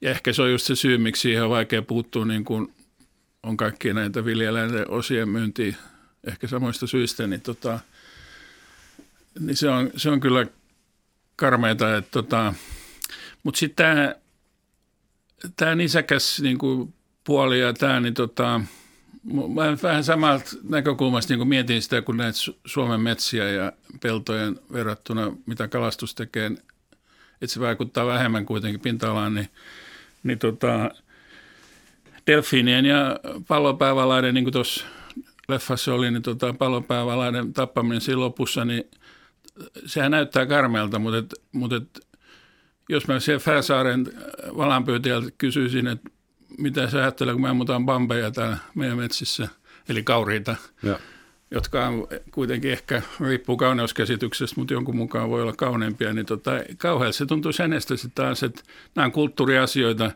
[0.00, 2.74] Ja ehkä se on just se syy, miksi siihen on vaikea puuttua niin kuin
[3.42, 5.76] on kaikki näitä viljeläinten osien myyntiä
[6.24, 7.78] ehkä samoista syistä, niin, tota,
[9.40, 10.46] niin se, on, se on kyllä
[11.36, 11.96] karmeita.
[11.96, 12.54] Että tota,
[13.42, 14.14] mutta sitten
[15.56, 16.94] tämä nisäkäs niin kuin
[17.24, 18.60] puoli ja tämä, niin tota,
[19.24, 25.68] mä vähän samalta näkökulmasta niin mietin sitä, kun näitä Suomen metsiä ja peltojen verrattuna, mitä
[25.68, 26.46] kalastus tekee,
[27.42, 29.48] että se vaikuttaa vähemmän kuitenkin pinta-alaan, niin,
[30.22, 30.90] niin tota,
[32.26, 34.84] delfiinien ja pallopäävalaiden, niin kuin tuossa
[35.48, 38.84] leffassa oli, niin tota, pallopäävalaiden tappaminen siinä lopussa, niin
[39.86, 42.06] sehän näyttää karmealta, mutta, et, mutta et,
[42.88, 44.06] jos mä siellä Fääsaaren
[44.56, 46.10] valanpyytäjältä kysyisin, että
[46.58, 49.48] mitä sä ajattelet, kun me ammutaan bambeja täällä meidän metsissä,
[49.88, 50.98] eli kauriita, ja.
[51.50, 57.18] jotka on kuitenkin ehkä, riippuu kauneuskäsityksestä, mutta jonkun mukaan voi olla kauneempia, niin tota, kauhealta
[57.18, 58.62] se tuntuu hänestä sitten taas, että
[58.94, 60.10] nämä on kulttuuriasioita,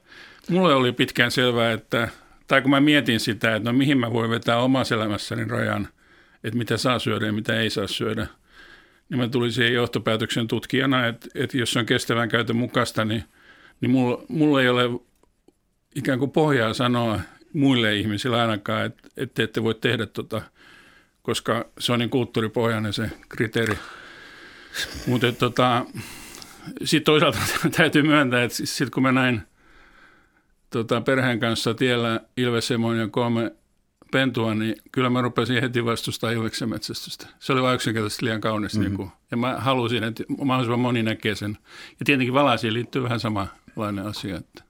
[0.50, 2.08] Mulle oli pitkään selvää, että,
[2.48, 5.88] tai kun mä mietin sitä, että no mihin mä voin vetää omassa elämässäni rajan,
[6.44, 8.26] että mitä saa syödä ja mitä ei saa syödä,
[9.08, 13.24] niin mä tulin siihen johtopäätöksen tutkijana, että, että jos se on kestävän käytön mukaista, niin,
[13.80, 14.82] niin mulla, mulla ei ole
[15.96, 17.20] ikään kuin pohjaa sanoa
[17.52, 20.42] muille ihmisille ainakaan, että, että ette voi tehdä tota,
[21.22, 23.78] koska se on niin kulttuuripohjainen se kriteeri.
[25.06, 25.86] Mutta tota,
[26.84, 27.38] sitten toisaalta
[27.76, 29.42] täytyy myöntää, että sitten kun mä näin
[30.70, 33.52] tota, perheen kanssa tiellä Ilvesemon ja kolme
[34.12, 37.26] pentua, niin kyllä mä rupesin heti vastustaa Ilveksen metsästystä.
[37.38, 38.74] Se oli vain yksinkertaisesti liian kaunis.
[38.74, 38.88] Mm-hmm.
[38.88, 41.58] Niin kuin, ja mä halusin, että mahdollisimman moni näkee sen.
[42.00, 44.36] Ja tietenkin valaisiin liittyy vähän samanlainen asia.
[44.36, 44.65] Että.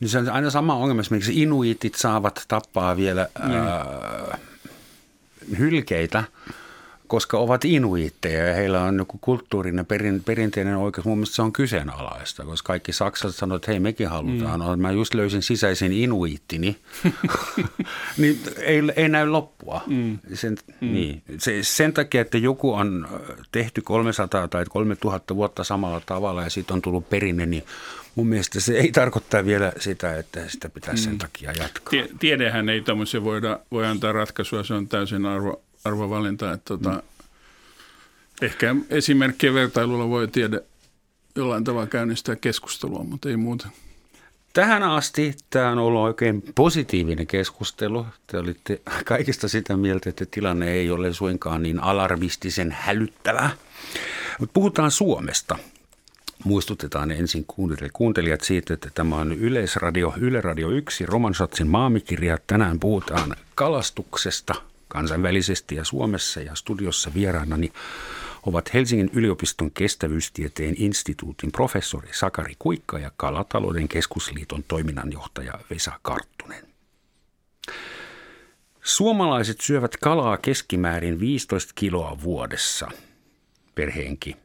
[0.00, 3.50] Niin se on aina sama ongelma, miksi inuitit saavat tappaa vielä mm.
[3.50, 4.38] ää,
[5.58, 6.24] hylkeitä–
[7.10, 11.04] koska ovat inuitteja ja heillä on joku kulttuurinen perin, perinteinen oikeus.
[11.04, 14.60] Mun mielestä se on kyseenalaista, koska kaikki saksalaiset sanoivat, että hei mekin halutaan.
[14.60, 14.82] Mm.
[14.82, 16.76] Mä just löysin sisäisen inuittini,
[18.18, 19.82] niin ei, ei näy loppua.
[19.86, 20.18] Mm.
[20.34, 20.92] Sen, mm.
[20.92, 21.22] Niin.
[21.38, 23.08] Se, sen takia, että joku on
[23.52, 27.64] tehty 300 tai 3000 vuotta samalla tavalla ja siitä on tullut perinne, niin
[28.14, 31.18] mun mielestä se ei tarkoita vielä sitä, että sitä pitäisi sen mm.
[31.18, 31.90] takia jatkaa.
[31.90, 36.52] Tie, tiedehän ei tämmöisiä voida, voi antaa ratkaisua, se on täysin arvo, arvovalinta.
[36.52, 37.02] Että tota, mm.
[38.42, 40.60] Ehkä esimerkkien vertailulla voi tiedä
[41.36, 43.68] jollain tavalla käynnistää keskustelua, mutta ei muuta.
[44.52, 48.06] Tähän asti tämä on ollut oikein positiivinen keskustelu.
[48.26, 53.50] Te olitte kaikista sitä mieltä, että tilanne ei ole suinkaan niin alarmistisen hälyttävä.
[54.38, 55.58] Mutta puhutaan Suomesta.
[56.44, 57.44] Muistutetaan ensin
[57.92, 62.38] kuuntelijat siitä, että tämä on Yleisradio, Yle Radio 1, Romansatsin maamikirja.
[62.46, 64.54] Tänään puhutaan kalastuksesta
[64.88, 67.72] kansainvälisesti ja Suomessa ja studiossa vieraanani
[68.46, 76.64] ovat Helsingin yliopiston kestävyystieteen instituutin professori Sakari Kuikka ja Kalatalouden keskusliiton toiminnanjohtaja Vesa Karttunen.
[78.82, 82.88] Suomalaiset syövät kalaa keskimäärin 15 kiloa vuodessa
[83.74, 84.36] per henki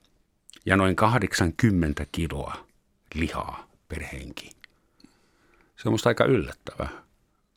[0.65, 2.65] ja noin 80 kiloa
[3.13, 4.49] lihaa per henki.
[5.77, 6.89] Se on musta aika yllättävää,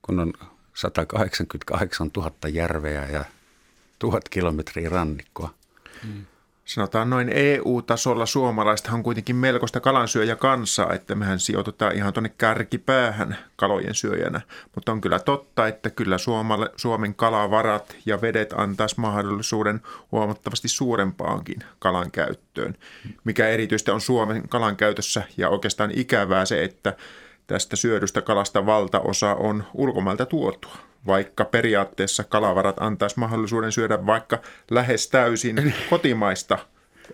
[0.03, 0.33] kun on
[0.75, 3.25] 188 000 järveä ja
[3.99, 5.55] tuhat kilometriä rannikkoa.
[6.05, 6.27] Mm.
[6.69, 13.39] Sanotaan noin EU-tasolla suomalaistahan on kuitenkin melkoista kalansyöjä kansaa, että mehän sijoitutaan ihan tuonne kärkipäähän
[13.57, 14.41] kalojen syöjänä.
[14.75, 19.81] Mutta on kyllä totta, että kyllä Suomalle, Suomen kalavarat ja vedet antaisi mahdollisuuden
[20.13, 22.75] huomattavasti suurempaankin kalan käyttöön.
[23.25, 26.97] Mikä erityisesti on Suomen kalan käytössä ja oikeastaan ikävää se, että
[27.47, 34.39] tästä syödystä kalasta valtaosa on ulkomailta tuotua vaikka periaatteessa kalavarat antaisi mahdollisuuden syödä vaikka
[34.71, 36.59] lähes täysin kotimaista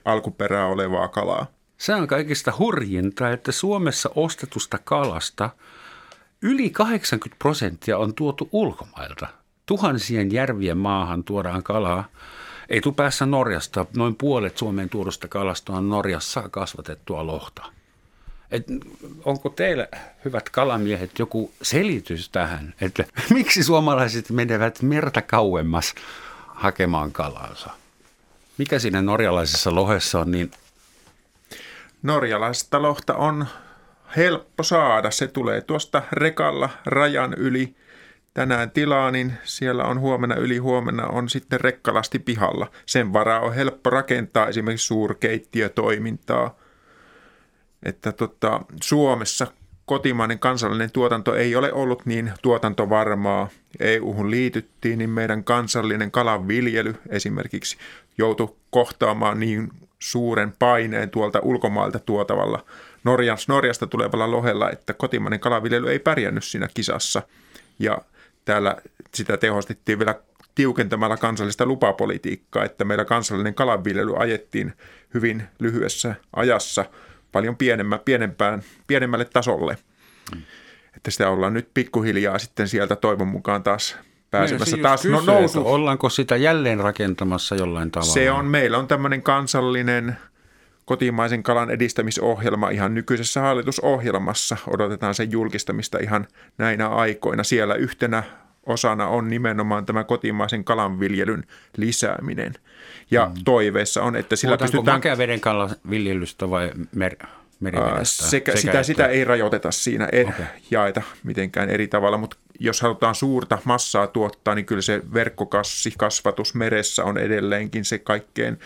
[0.05, 1.47] alkuperää olevaa kalaa.
[1.79, 5.51] Se on kaikista hurjinta, että Suomessa ostetusta kalasta
[6.43, 9.27] yli 80 prosenttia on tuotu ulkomailta.
[9.67, 12.05] Tuhansien järvien maahan tuodaan kalaa.
[12.69, 13.87] Ei päässä Norjasta.
[13.97, 17.74] Noin puolet Suomeen tuodusta kalasta on Norjassa kasvatettua lohta.
[18.51, 18.65] Et
[19.25, 19.89] onko teillä,
[20.25, 23.05] hyvät kalamiehet, joku selitys tähän, että
[23.35, 25.95] miksi suomalaiset menevät merta kauemmas
[26.47, 27.71] hakemaan kalansa?
[28.59, 30.51] Mikä siinä norjalaisessa lohessa on niin?
[32.03, 33.47] Norjalaista lohta on
[34.17, 35.11] helppo saada.
[35.11, 37.75] Se tulee tuosta rekalla rajan yli
[38.35, 42.71] tänään tilaa, niin siellä on huomenna yli huomenna on sitten rekkalasti pihalla.
[42.87, 46.55] Sen varaa on helppo rakentaa esimerkiksi suurkeittiötoimintaa–
[47.85, 49.47] että tota, Suomessa
[49.87, 53.49] kotimainen kansallinen tuotanto ei ole ollut niin tuotantovarmaa.
[53.81, 57.77] EU-hun liityttiin, niin meidän kansallinen kalanviljely esimerkiksi
[58.19, 62.65] joutui kohtaamaan niin suuren paineen tuolta ulkomailta tuotavalla
[63.49, 67.23] Norjasta tulevalla lohella, että kotimainen kalanviljely ei pärjännyt siinä kisassa.
[67.79, 67.99] Ja
[68.45, 68.77] täällä
[69.15, 70.15] sitä tehostettiin vielä
[70.55, 74.73] tiukentamalla kansallista lupapolitiikkaa, että meillä kansallinen kalanviljely ajettiin
[75.15, 76.85] hyvin lyhyessä ajassa–
[77.35, 79.79] paljon pienemmä, pienempään, pienemmälle tasolle.
[80.35, 80.43] Mm.
[80.97, 83.97] Että sitä ollaan nyt pikkuhiljaa sitten sieltä toivon mukaan taas
[84.31, 85.67] pääsemässä taas no, nousu.
[85.67, 88.15] Ollaanko sitä jälleen rakentamassa jollain tavalla?
[88.15, 90.17] Se on, meillä on tämmöinen kansallinen
[90.85, 94.57] kotimaisen kalan edistämisohjelma ihan nykyisessä hallitusohjelmassa.
[94.67, 96.27] Odotetaan sen julkistamista ihan
[96.59, 97.45] näinä aikoina.
[97.45, 98.23] Siellä yhtenä
[98.67, 101.45] osana on nimenomaan tämä kotimaisen kalanviljelyn
[101.77, 102.55] lisääminen.
[103.11, 103.45] Ja mm.
[103.45, 104.97] toiveessa on, että sillä Puhutaanko pystytään...
[104.97, 107.27] makeaveden kalanviljelystä vai mer-
[107.61, 108.25] merivedestä?
[108.25, 108.83] Sekä, sekä sitä, että...
[108.83, 110.45] sitä ei rajoiteta siinä, ei okay.
[110.71, 116.55] jaeta mitenkään eri tavalla, mutta jos halutaan suurta massaa tuottaa, niin kyllä se verkkokassi, kasvatus
[116.55, 118.59] meressä on edelleenkin se kaikkein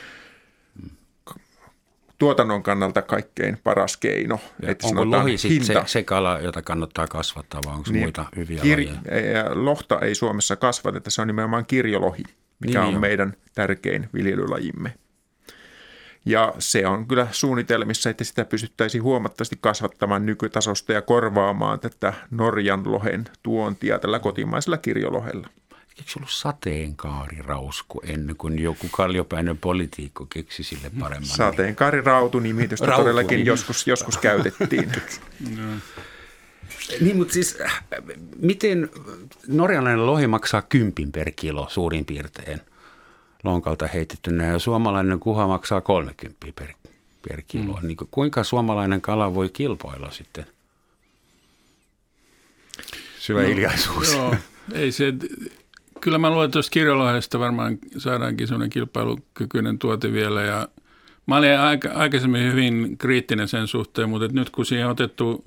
[2.18, 4.40] tuotannon kannalta kaikkein paras keino.
[4.62, 8.24] Ja että onko lohi sitten se, se kala, jota kannattaa kasvattaa, vai onko niin, muita
[8.36, 9.64] hyviä kir- lajeja?
[9.64, 12.22] Lohta ei Suomessa kasvateta, se on nimenomaan kirjolohi,
[12.60, 13.00] mikä niin, on jo.
[13.00, 14.94] meidän tärkein viljelylajimme.
[16.24, 22.92] Ja se on kyllä suunnitelmissa, että sitä pystyttäisiin huomattavasti kasvattamaan nykytasosta ja korvaamaan tätä Norjan
[22.92, 25.48] lohen tuontia tällä kotimaisella kirjolohella.
[25.98, 31.28] eikö se ollut sateenkaarirausku ennen kuin joku kalliopäinen politiikko keksi sille paremman?
[31.28, 33.46] Sateenkaarirautu-nimitystä Rautu, todellakin niin.
[33.46, 34.92] joskus, joskus käytettiin.
[37.00, 37.84] Niin, mutta siis äh,
[38.38, 38.90] miten
[39.46, 42.60] norjalainen lohi maksaa kympin per kilo suurin piirtein
[43.44, 46.72] lonkalta heitettynä ja suomalainen kuha maksaa 30 per,
[47.28, 47.78] per kilo.
[47.82, 47.86] Mm.
[47.86, 50.46] Niin kuin, kuinka suomalainen kala voi kilpailla sitten?
[53.18, 54.12] Syvä no, hiljaisuus.
[54.12, 54.34] Joo,
[54.72, 55.12] ei se,
[56.00, 60.68] kyllä mä luulen, että tuosta varmaan saadaankin sellainen kilpailukykyinen tuote vielä ja
[61.28, 65.44] Mä olin aika, aikaisemmin hyvin kriittinen sen suhteen, mutta nyt kun siihen on otettu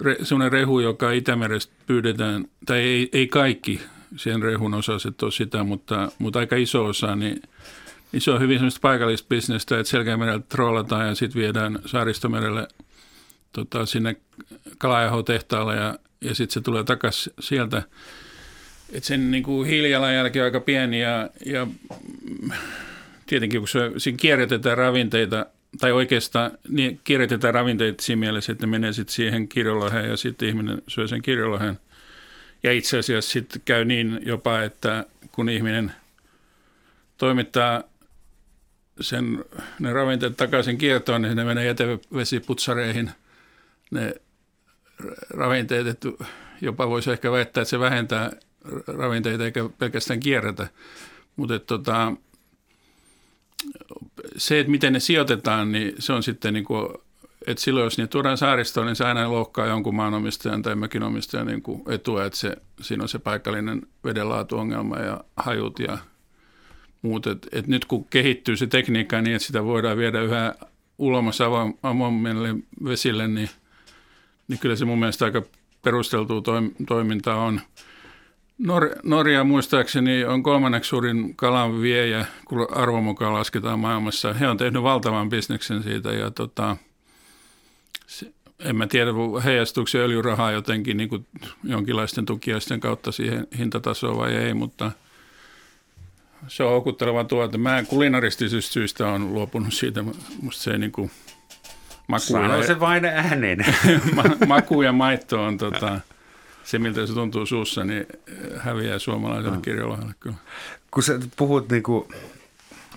[0.00, 3.80] re, sellainen rehu, joka Itämerestä pyydetään, tai ei, ei kaikki
[4.16, 7.42] siihen rehun osaset ole sitä, mutta, mutta aika iso osa, niin,
[8.12, 12.68] niin se on hyvin sellaista paikallista bisnestä, että Selkämerellä trollataan ja sitten viedään Saaristomerelle
[13.52, 14.16] tota, sinne
[14.78, 17.82] kalajahotehtaalle ja, ja sitten se tulee takaisin sieltä.
[18.92, 21.66] Et sen niin kuin hiilijalanjälki on aika pieni ja, ja
[23.26, 25.46] tietenkin kun se, siinä kierrätetään ravinteita,
[25.78, 30.48] tai oikeastaan niin kierrätetään ravinteita siinä mielessä, että ne menee sitten siihen kirjoloheen ja sitten
[30.48, 31.78] ihminen syö sen kirjoloheen.
[32.62, 35.92] Ja itse asiassa sitten käy niin jopa, että kun ihminen
[37.18, 37.82] toimittaa
[39.00, 39.44] sen,
[39.78, 43.10] ne ravinteet takaisin kiertoon, niin ne menee jätevesiputsareihin
[43.90, 44.14] ne
[45.30, 46.08] ravinteet, että
[46.60, 48.32] jopa voisi ehkä väittää, että se vähentää
[48.86, 50.68] ravinteita eikä pelkästään kierrätä.
[51.36, 52.12] Mutta tota,
[54.36, 56.88] se, että miten ne sijoitetaan, niin se on sitten niin kuin,
[57.46, 61.62] että silloin jos ne tuodaan saaristoon, niin se aina lohkaa jonkun maanomistajan tai mökinomistajan niin
[61.62, 65.98] kuin etua, että se, siinä on se paikallinen vedenlaatuongelma ja hajut ja
[67.02, 67.26] muut.
[67.26, 70.54] Et, et nyt kun kehittyy se tekniikka niin, että sitä voidaan viedä yhä
[70.98, 71.38] ulomas
[71.82, 73.50] avoimille vesille, niin,
[74.48, 75.42] niin kyllä se mun mielestä aika
[75.82, 76.42] perusteltua
[76.86, 77.60] toimintaa on.
[78.58, 84.32] Nor- Norja muistaakseni on kolmanneksi suurin kalan viejä, kun arvon mukaan lasketaan maailmassa.
[84.32, 86.76] He on tehnyt valtavan bisneksen siitä ja tota,
[88.06, 89.10] se, en mä tiedä,
[89.44, 91.26] heijastuuko se öljyrahaa jotenkin niin kuin
[91.64, 94.92] jonkinlaisten tukiaisten kautta siihen hintatasoon vai ei, mutta
[96.48, 97.58] se on houkutteleva tuote.
[97.58, 100.04] Mä kulinaristisista syistä on luopunut siitä.
[100.42, 101.10] Musta se niin kuin
[102.06, 103.58] maku Sano ja, se vain ääneen.
[104.46, 106.00] maku ja maitto on tota,
[106.64, 108.06] se, miltä se tuntuu suussa, niin
[108.56, 109.62] häviää suomalaiselle no.
[109.62, 110.36] kirjolohelle kyllä.
[110.90, 112.08] Kun sä puhut niin kuin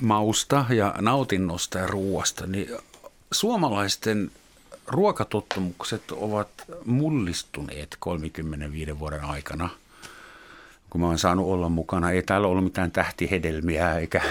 [0.01, 2.69] mausta ja nautinnosta ja ruoasta, niin
[3.31, 4.31] suomalaisten
[4.87, 6.49] ruokatottumukset ovat
[6.85, 9.69] mullistuneet 35 vuoden aikana.
[10.97, 14.21] Kun mä oon saanut olla mukana, ei täällä ollut mitään tähtihedelmiä eikä,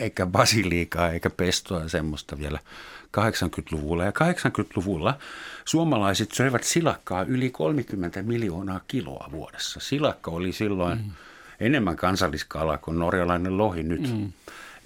[0.00, 2.58] eikä basiliikaa eikä pestoa semmoista vielä
[3.18, 4.04] 80-luvulla.
[4.04, 5.18] Ja 80-luvulla
[5.64, 9.80] suomalaiset söivät silakkaa yli 30 miljoonaa kiloa vuodessa.
[9.80, 11.10] Silakka oli silloin mm.
[11.60, 14.12] enemmän kansalliskala kuin norjalainen lohi nyt.
[14.12, 14.32] Mm.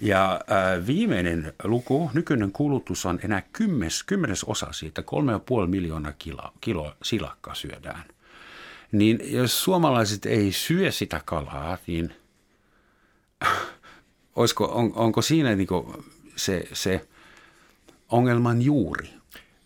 [0.01, 5.01] Ja äh, viimeinen luku, nykyinen kulutus on enää kymmes, kymmenes osa siitä,
[5.61, 8.03] 3,5 miljoonaa kilo, kilo silakkaa syödään.
[8.91, 12.13] Niin jos suomalaiset ei syö sitä kalaa, niin
[14.35, 16.03] olisiko, on, onko siinä niinku
[16.35, 17.07] se, se
[18.09, 19.09] ongelman juuri?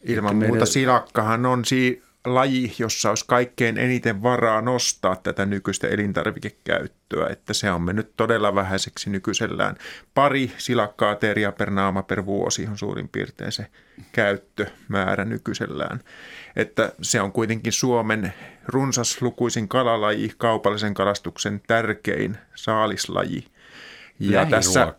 [0.03, 0.67] Ilman muuta meidän...
[0.67, 7.71] silakkahan on si- laji, jossa olisi kaikkein eniten varaa nostaa tätä nykyistä elintarvikekäyttöä, että se
[7.71, 9.75] on mennyt todella vähäiseksi nykyisellään.
[10.13, 13.67] Pari silakkaateria per naama per vuosi on suurin piirtein se
[14.11, 15.99] käyttömäärä nykyisellään.
[16.55, 18.33] Että se on kuitenkin Suomen
[18.67, 23.45] runsaslukuisin kalalaji, kaupallisen kalastuksen tärkein saalislaji.
[24.19, 24.55] Ja Lähiruoka.
[24.55, 24.93] Tässä,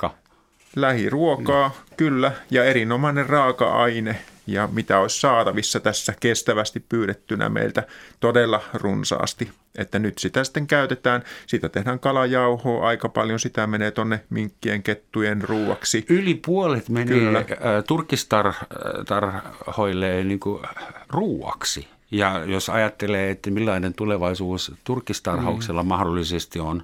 [0.77, 1.75] lähiruokaa, mm.
[1.97, 7.83] kyllä, ja erinomainen raaka-aine, ja mitä olisi saatavissa tässä kestävästi pyydettynä meiltä
[8.21, 9.51] todella runsaasti.
[9.79, 15.43] Että nyt sitä sitten käytetään, sitä tehdään kalajauhoa aika paljon, sitä menee tonne minkkien, kettujen
[15.43, 16.05] ruuaksi.
[16.09, 17.45] Yli puolet menee Kyllä.
[17.87, 20.63] turkistarhoille niin kuin
[21.09, 21.89] ruuaksi.
[22.11, 25.89] Ja jos ajattelee, että millainen tulevaisuus turkistarhauksella mm.
[25.89, 26.83] mahdollisesti on,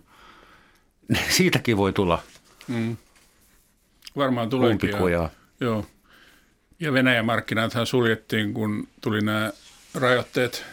[1.09, 2.23] niin siitäkin voi tulla
[2.69, 2.97] mm.
[4.17, 4.91] Varmaan tuleekin.
[5.61, 5.87] Joo.
[6.81, 9.53] Ja Venäjän markkinathan suljettiin, kun tuli nämä
[9.95, 10.65] rajoitteet,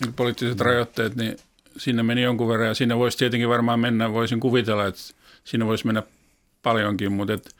[0.00, 1.36] niin poliittiset rajoitteet, niin
[1.76, 2.68] sinne meni jonkun verran.
[2.68, 5.00] Ja sinne voisi tietenkin varmaan mennä, voisin kuvitella, että
[5.44, 6.02] sinne voisi mennä
[6.62, 7.54] paljonkin, mutta et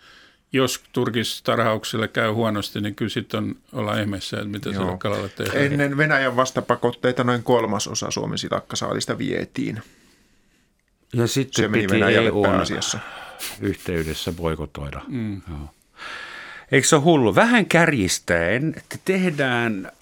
[0.57, 5.65] jos turkistarhaukselle käy huonosti, niin kyllä sitten on, olla ihmeessä, että mitä sillä kalalla tehdään.
[5.65, 9.83] Ennen Venäjän vastapakotteita noin kolmasosa Suomen silakkasaalista vietiin.
[11.15, 12.99] Ja sitten se meni Venäjälle pääasiassa.
[13.61, 15.01] yhteydessä boikotoida.
[15.09, 15.43] Mm.
[15.49, 15.69] Joo.
[16.73, 17.35] Eikö se ole hullu?
[17.35, 19.93] Vähän kärjistäen, että tehdään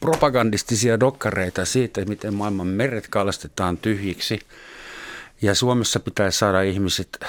[0.00, 4.40] propagandistisia dokkareita siitä, miten maailman meret kalastetaan tyhjiksi.
[5.42, 7.24] Ja Suomessa pitäisi saada ihmiset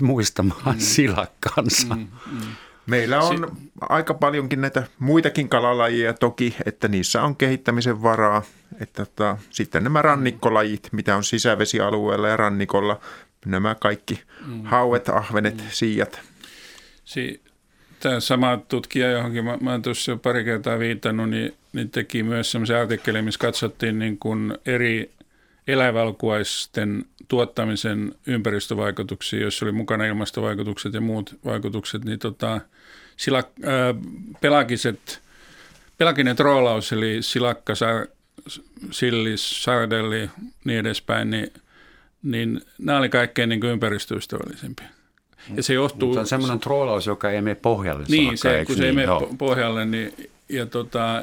[0.00, 0.80] muistamaan mm.
[0.80, 1.94] silakkansa.
[1.94, 2.38] Mm, mm.
[2.86, 8.42] Meillä on si- aika paljonkin näitä muitakin kalalajia toki, että niissä on kehittämisen varaa.
[8.80, 13.00] Että tota, sitten nämä rannikkolajit, mitä on sisävesialueella ja rannikolla,
[13.46, 14.64] nämä kaikki mm.
[14.64, 15.64] hauet, ahvenet, mm.
[15.70, 16.20] siijat.
[17.04, 17.46] Si-
[18.00, 22.22] Tämä sama tutkija, johonkin mä, mä olen tuossa jo pari kertaa viitannut, niin, niin teki
[22.22, 25.10] myös sellaisen artikkelin, missä katsottiin niin kuin eri
[25.66, 32.60] eläinvalkuaisten tuottamisen ympäristövaikutuksia, joissa oli mukana ilmastovaikutukset ja muut vaikutukset, niin tota,
[33.16, 33.94] sila, ää,
[34.40, 35.22] pelagiset,
[35.98, 38.06] pelaginen troolaus, eli silakka, sar,
[38.90, 40.30] sillis, sardelli,
[40.64, 41.52] niin edespäin, niin,
[42.22, 44.88] niin nämä oli kaikkein niin ympäristöystävällisempiä.
[45.56, 46.08] Ja se johtuu...
[46.08, 48.04] Mutta on semmoinen troolaus, joka ei mene pohjalle.
[48.08, 48.88] Niin, se, kun se niin?
[48.88, 49.28] ei mene no.
[49.38, 51.22] pohjalle, niin ja tota,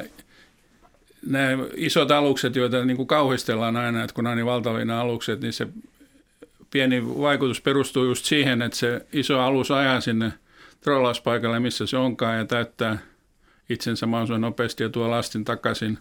[1.26, 5.40] nämä isot alukset, joita niin kuin kauhistellaan aina, että kun on niin valtavia nämä alukset,
[5.40, 5.68] niin se
[6.70, 10.32] pieni vaikutus perustuu just siihen, että se iso alus ajaa sinne
[10.80, 12.98] trollauspaikalle, missä se onkaan, ja täyttää
[13.68, 15.98] itsensä mahdollisimman nopeasti ja tuo lastin takaisin.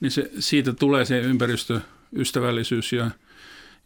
[0.00, 2.92] Niin se, siitä tulee se ympäristöystävällisyys.
[2.92, 3.10] Ja,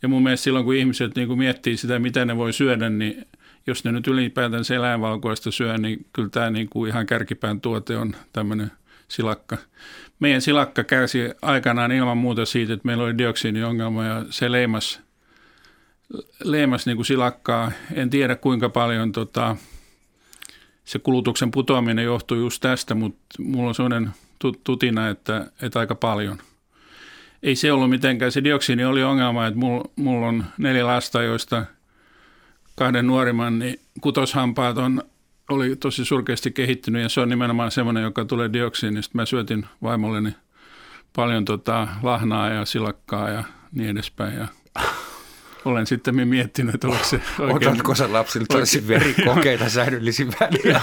[0.03, 3.27] ja mun mielestä silloin, kun ihmiset niin kuin miettii sitä, mitä ne voi syödä, niin
[3.67, 7.97] jos ne nyt ylipäätään se eläinvalkoista syö, niin kyllä tämä niin kuin ihan kärkipään tuote
[7.97, 8.71] on tämmöinen
[9.13, 9.59] silakka.
[10.21, 15.01] Meidän silakka kärsi aikanaan ilman muuta siitä, että meillä oli dioksiiniongelma ja se leimas,
[16.45, 17.73] leimas niin kuin silakkaa.
[17.95, 19.57] En tiedä kuinka paljon tota,
[20.85, 24.11] se kulutuksen putoaminen johtuu just tästä, mutta mulla on sellainen
[24.65, 26.39] tutina, että, että aika paljon.
[27.43, 31.65] Ei se ollut mitenkään, se dioksiini oli ongelma, että mulla, mulla on neljä lasta, joista
[32.77, 35.03] kahden nuorimman, niin kutoshampaat on,
[35.55, 39.13] oli tosi surkeasti kehittynyt ja se on nimenomaan semmoinen, joka tulee dioksiinista.
[39.15, 40.35] Mä syötin vaimolleni
[41.17, 44.49] paljon tota lahnaa ja silakkaa ja niin edespäin ja
[45.65, 47.73] olen sitten miettinyt, että onko se oikein...
[47.73, 48.89] Otatko sä lapsilta oikein...
[48.89, 50.81] verikokeita säännöllisin väliä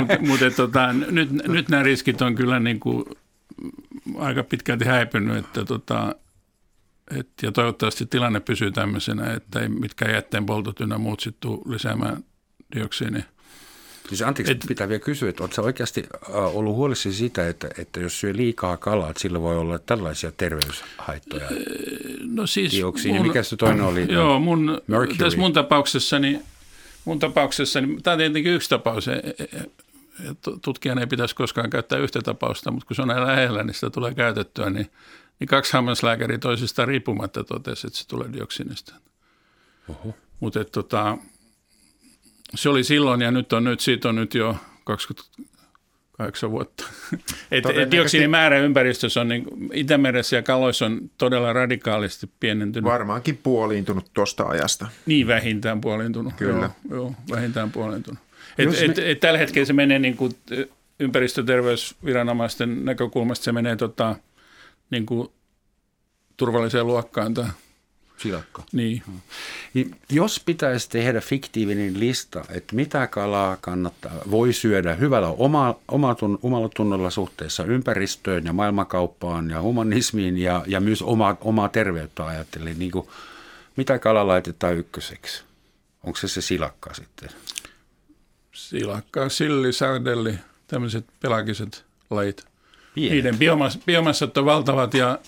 [0.00, 3.04] Mutta mut, tota, nyt, nyt nämä riskit on kyllä niin kuin
[4.18, 6.14] aika pitkälti häipynyt, että tota,
[7.18, 12.24] et, ja toivottavasti tilanne pysyy tämmöisenä, että ei mitkään jätteen poltot ynnä muut sitten lisäämään
[12.74, 13.22] dioksiinia.
[14.08, 18.20] Siis anteeksi, et, pitää vielä kysyä, että oletko oikeasti ollut huolissasi siitä, että, että jos
[18.20, 21.48] syö liikaa kalaa, että sillä voi olla tällaisia terveyshaittoja?
[22.24, 22.72] No siis...
[22.72, 24.06] Dioksiini, mikä se toinen oli?
[24.12, 24.80] Joo, mun,
[25.18, 26.40] tässä mun tapauksessani,
[27.04, 29.64] mun tapauksessani, tämä on tietenkin yksi tapaus, e, e, e,
[30.62, 33.90] tutkijan ei pitäisi koskaan käyttää yhtä tapausta, mutta kun se on näin lähellä, niin sitä
[33.90, 34.90] tulee käytettyä, niin,
[35.40, 38.94] niin kaksi hammaslääkäriä toisistaan riippumatta totesi, että se tulee dioksinista.
[40.40, 41.18] Mutta tota,
[42.54, 46.84] se oli silloin ja nyt on nyt, siitä on nyt jo 28 vuotta.
[47.50, 52.84] Et, et määrä ympäristössä on, niin, Itämeressä ja kaloissa on todella radikaalisti pienentynyt.
[52.84, 54.86] Varmaankin puoliintunut tuosta ajasta.
[55.06, 56.34] Niin, vähintään puoliintunut.
[56.34, 56.70] Kyllä.
[56.90, 58.20] Joo, joo vähintään puoliintunut.
[58.58, 58.84] Et, me...
[58.84, 60.32] et, et, tällä hetkellä se menee niin kuin
[61.00, 64.16] ympäristöterveysviranomaisten näkökulmasta, se menee tota,
[64.90, 65.28] niin kuin
[66.36, 67.48] turvalliseen luokkaan tämä
[68.16, 68.62] Silakka.
[68.72, 69.02] Niin.
[69.74, 69.96] niin.
[70.10, 75.74] Jos pitäisi tehdä fiktiivinen lista, että mitä kalaa kannattaa, voi syödä hyvällä oma,
[76.42, 82.78] omalla tunnolla suhteessa ympäristöön ja maailmankauppaan ja humanismiin ja, ja myös oma, omaa terveyttä ajatellen,
[82.78, 83.08] niin kuin,
[83.76, 85.42] mitä kala laitetaan ykköseksi?
[86.04, 87.28] Onko se se silakka sitten?
[88.52, 90.34] Silakka, silli, sardelli,
[90.66, 92.44] tämmöiset pelagiset lajit.
[92.94, 93.12] Pienet.
[93.12, 93.38] Niiden
[93.86, 95.18] biomassat on valtavat ja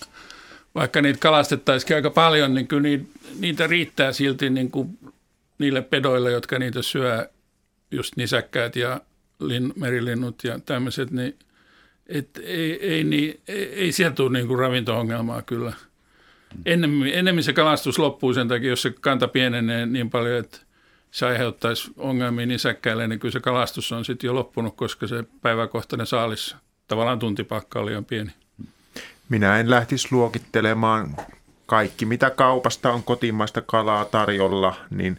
[0.79, 3.05] vaikka niitä kalastettaisiin aika paljon, niin kyllä niitä,
[3.39, 4.99] niitä riittää silti niin kuin
[5.57, 7.29] niille pedoille, jotka niitä syö,
[7.91, 9.01] just nisäkkäät ja
[9.39, 11.35] lin, merilinnut ja tämmöiset, niin
[12.07, 15.73] et ei, ei, niin, ei, ei sieltä tule niin kuin ravinto-ongelmaa kyllä.
[16.65, 20.57] Ennemmin, ennemmin se kalastus loppuu sen takia, jos se kanta pienenee niin paljon, että
[21.11, 26.07] se aiheuttaisi ongelmia nisäkkäille, niin kyllä se kalastus on sitten jo loppunut, koska se päiväkohtainen
[26.07, 26.55] saalis,
[26.87, 28.31] tavallaan tuntipakka oli liian pieni.
[29.29, 31.17] Minä en lähtisi luokittelemaan
[31.65, 35.17] kaikki, mitä kaupasta on kotimaista kalaa tarjolla, niin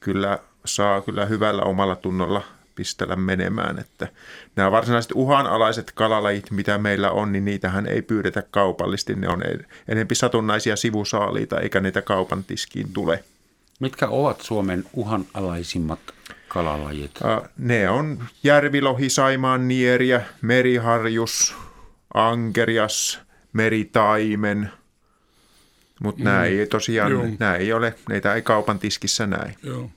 [0.00, 2.42] kyllä saa kyllä hyvällä omalla tunnolla
[2.74, 3.78] pistellä menemään.
[3.78, 4.08] Että
[4.56, 9.14] nämä varsinaiset uhanalaiset kalalajit, mitä meillä on, niin niitähän ei pyydetä kaupallisesti.
[9.14, 9.42] Ne on
[9.88, 13.24] enempi satunnaisia sivusaaliita, eikä niitä kaupan tiskiin tule.
[13.80, 16.00] Mitkä ovat Suomen uhanalaisimmat
[16.48, 17.18] kalalajit?
[17.58, 21.54] Ne on järvilohi, saimaan nieriä, meriharjus,
[22.14, 23.20] ankerias,
[23.52, 24.70] meritaimen,
[26.00, 26.24] mutta mm.
[26.24, 27.26] nämä ei tosiaan, Joo.
[27.38, 29.54] nämä ei ole, neitä ei kaupan tiskissä näin.
[29.62, 29.90] Joo,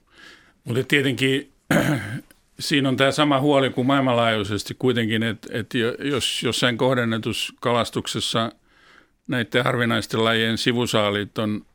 [0.64, 1.52] mutta tietenkin
[2.60, 8.52] siinä on tämä sama huoli kuin maailmanlaajuisesti kuitenkin, että, että jos jossain kohdennetussa kalastuksessa
[9.28, 11.66] näiden harvinaisten lajien sivusaalit on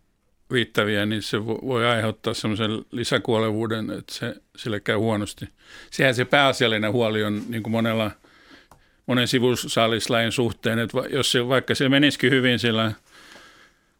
[0.50, 5.48] riittäviä, niin se voi aiheuttaa semmoisen lisäkuolevuuden, että se, sille käy huonosti.
[5.90, 8.10] Sehän se pääasiallinen huoli on niin kuin monella,
[9.06, 12.92] monen sivusaalislajin suhteen, että jos se, vaikka se menisikin hyvin sillä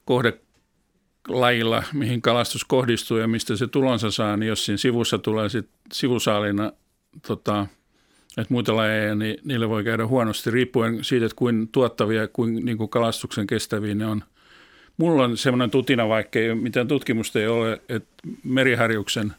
[0.05, 5.69] kohdelajilla, mihin kalastus kohdistuu ja mistä se tulonsa saa, niin jos siinä sivussa tulee sit
[5.93, 6.73] sivusaalina
[7.27, 7.67] tota,
[8.39, 12.65] että muita lajeja, niin niille voi käydä huonosti riippuen siitä, että kuin tuottavia ja kuin,
[12.65, 14.25] niin kuin kalastuksen kestäviä ne on–
[14.97, 19.35] mulla on semmoinen tutina, vaikka ei mitään tutkimusta ei ole, että meriharjuksen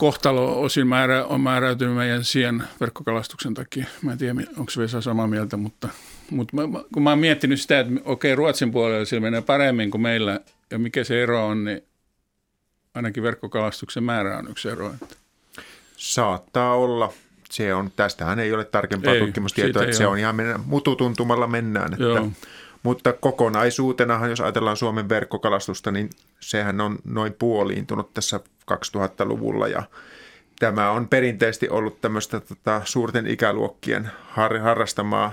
[0.00, 3.86] kohtalo osin määrä, on määräytynyt meidän sien verkkokalastuksen takia.
[4.02, 5.88] Mä en tiedä, onko Vesa samaa mieltä, mutta,
[6.30, 6.62] mutta mä,
[6.94, 10.40] kun mä oon miettinyt sitä, että okei, Ruotsin puolella sillä menee paremmin kuin meillä,
[10.70, 11.82] ja mikä se ero on, niin
[12.94, 14.86] ainakin verkkokalastuksen määrä on yksi ero.
[14.86, 15.16] Että.
[15.96, 17.12] Saattaa olla.
[17.50, 21.92] Se on, tästähän ei ole tarkempaa ei, tutkimustietoa, että se on ihan mennä, mututuntumalla mennään.
[21.92, 22.28] Että Joo.
[22.82, 26.10] Mutta kokonaisuutenahan, jos ajatellaan Suomen verkkokalastusta, niin
[26.40, 28.40] sehän on noin puoliintunut tässä
[28.72, 29.82] 2000-luvulla ja
[30.58, 35.32] tämä on perinteisesti ollut tämmöistä tota, suurten ikäluokkien har, harrastamaa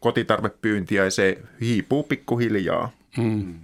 [0.00, 2.90] kotitarvepyyntiä ja se hiipuu pikkuhiljaa.
[3.16, 3.54] Mm.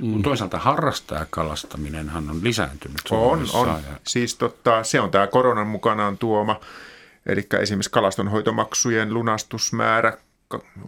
[0.00, 0.22] Mm.
[0.22, 3.68] Toisaalta harrastajakalastaminenhan on lisääntynyt On, on.
[3.68, 3.80] Ja...
[4.06, 6.60] Siis tota, se on tämä koronan mukanaan tuoma,
[7.26, 10.18] eli esimerkiksi kalastonhoitomaksujen lunastusmäärä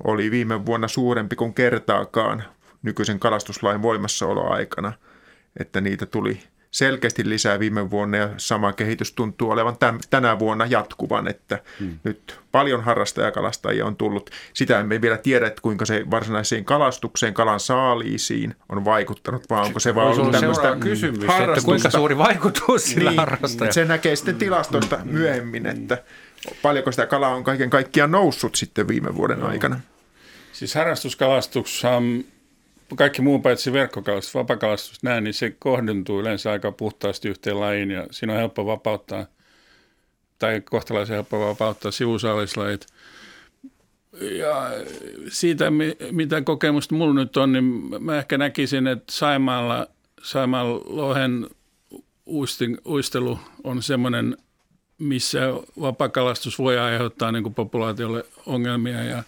[0.04, 2.44] oli viime vuonna suurempi kuin kertaakaan
[2.82, 4.92] nykyisen kalastuslain voimassaoloaikana,
[5.60, 6.40] että niitä tuli
[6.70, 11.98] selkeästi lisää viime vuonna ja sama kehitys tuntuu olevan tämän, tänä vuonna jatkuvan, että hmm.
[12.04, 14.30] nyt paljon harrastajakalastajia on tullut.
[14.54, 19.80] Sitä emme vielä tiedä, että kuinka se varsinaiseen kalastukseen, kalan saaliisiin on vaikuttanut, vaan onko
[19.80, 23.72] se vaan ollut tämmöistä kysymys, että kuinka suuri vaikutus sillä niin, harrastaja.
[23.72, 26.02] Se näkee sitten tilastoista myöhemmin, että
[26.62, 29.46] paljonko sitä kalaa on kaiken kaikkiaan noussut sitten viime vuoden no.
[29.46, 29.80] aikana.
[30.52, 31.82] Siis harrastuskalastus,
[32.96, 38.06] kaikki muu paitsi verkkokalastus, vapakalastus, näin, niin se kohdentuu yleensä aika puhtaasti yhteen lajiin ja
[38.10, 39.26] siinä on helppo vapauttaa,
[40.38, 42.86] tai kohtalaisen helppo vapauttaa sivusaalislajit.
[44.20, 44.70] Ja
[45.28, 45.64] siitä,
[46.10, 47.64] mitä kokemusta mulla nyt on, niin
[48.00, 49.86] mä ehkä näkisin, että Saimaalla,
[50.22, 51.46] Saimaan lohen
[52.26, 54.36] uistin, uistelu on semmoinen
[54.98, 55.40] missä
[55.80, 59.22] vapakalastus voi aiheuttaa niin kuin populaatiolle ongelmia ja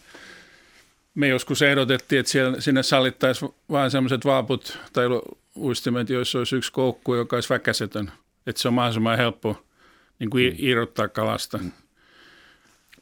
[1.14, 5.06] me joskus ehdotettiin, että siellä, sinne sallittaisiin vain sellaiset vaaput tai
[5.56, 8.12] uistimet, joissa olisi yksi koukku, joka olisi väkäsetön.
[8.46, 9.64] Että se on mahdollisimman helppo
[10.18, 10.56] niin kuin mm.
[10.58, 11.58] irrottaa kalasta.
[11.58, 11.72] Mm.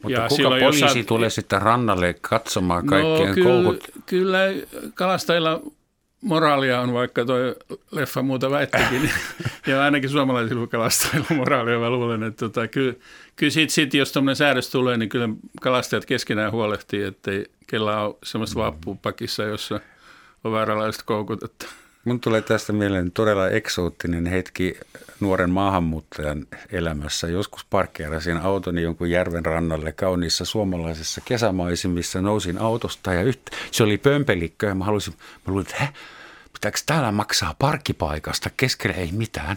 [0.03, 3.91] Mutta ja kuka silloin, poliisi jos tulee sitten rannalle katsomaan kaikkien no, kyllä, koukut?
[4.07, 4.39] Kyllä
[4.95, 5.63] kalastajilla
[6.21, 7.37] moraalia on, vaikka tuo
[7.91, 9.11] leffa muuta väittikin,
[9.67, 12.95] ja ainakin suomalaisilla kalastajilla moraalia mä luulen, että tota, kyllä,
[13.37, 15.29] kyllä sit, sit, jos tuommoinen säädös tulee, niin kyllä
[15.61, 19.81] kalastajat keskenään huolehtii, ettei kellä ole semmoista vappupakissa, jossa
[20.45, 21.43] on vääränlaista koukut.
[21.43, 21.67] Että.
[22.07, 24.75] Mun tulee tästä mieleen todella eksoottinen hetki
[25.21, 27.29] nuoren maahanmuuttajan elämässä.
[27.29, 32.21] Joskus parkkeerasin autoni jonkun järven rannalle kauniissa suomalaisessa kesämaisemissa.
[32.21, 35.93] Nousin autosta ja yhtä, se oli pömpelikkö ja mä halusin, mä luulin, että hä,
[36.53, 38.51] pitääkö täällä maksaa parkkipaikasta?
[38.57, 39.57] Keskellä ei mitään.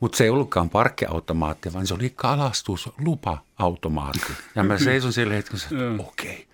[0.00, 4.32] Mutta se ei ollutkaan parkkiautomaatti, vaan se oli kalastuslupa-automaatti.
[4.54, 6.32] Ja mä seison sille hetkellä, että okei.
[6.32, 6.47] Okay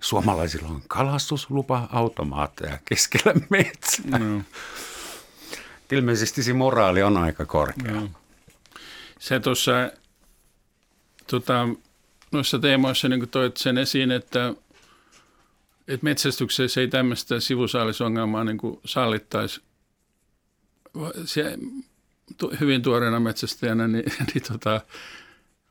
[0.00, 4.18] Suomalaisilla on kalastuslupa-automaatteja keskellä metsää.
[4.18, 4.42] No.
[5.92, 7.92] Ilmeisesti se moraali on aika korkea.
[7.92, 8.08] No.
[9.18, 9.72] Se tuossa
[11.26, 11.68] tota,
[12.32, 14.54] noissa teemoissa niin toit sen esiin, että,
[15.88, 19.60] että metsästyksessä ei tämmöistä sivusaalisongelmaa niin sallittaisi.
[21.24, 21.58] Se,
[22.60, 24.04] hyvin tuoreena metsästäjänä, niin,
[24.34, 24.80] niin tota,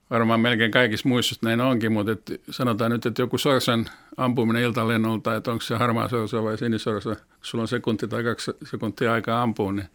[0.09, 3.85] varmaan melkein kaikissa muissa näin onkin, mutta et sanotaan nyt, että joku sorsan
[4.17, 8.51] ampuminen iltalennolta, että onko se harmaa sorsa vai sinisorsa, kun sulla on sekunti tai kaksi
[8.63, 9.87] sekuntia aikaa ampua, niin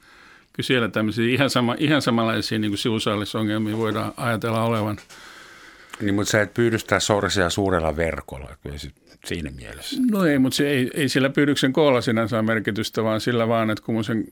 [0.53, 4.99] kyllä siellä tämmöisiä ihan, sama, ihan samanlaisia niin sivusaallisongelmia voidaan ajatella olevan.
[6.01, 8.77] Niin, mutta sä et pyydystää sorsia suurella verkolla, kyllä
[9.25, 9.97] siinä mielessä.
[10.11, 13.71] No ei, mutta se ei, ei sillä pyydyksen koolla sinänsä ole merkitystä, vaan sillä vaan,
[13.71, 14.25] että kun sen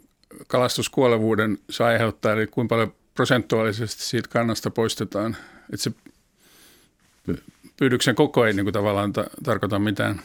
[0.46, 5.36] kalastuskuolevuuden se aiheuttaa, eli kuinka paljon prosentuaalisesti siitä kannasta poistetaan–
[5.72, 5.92] että se
[7.76, 10.20] pyydyksen koko ei niin kuin tavallaan ta- tarkoita mitään.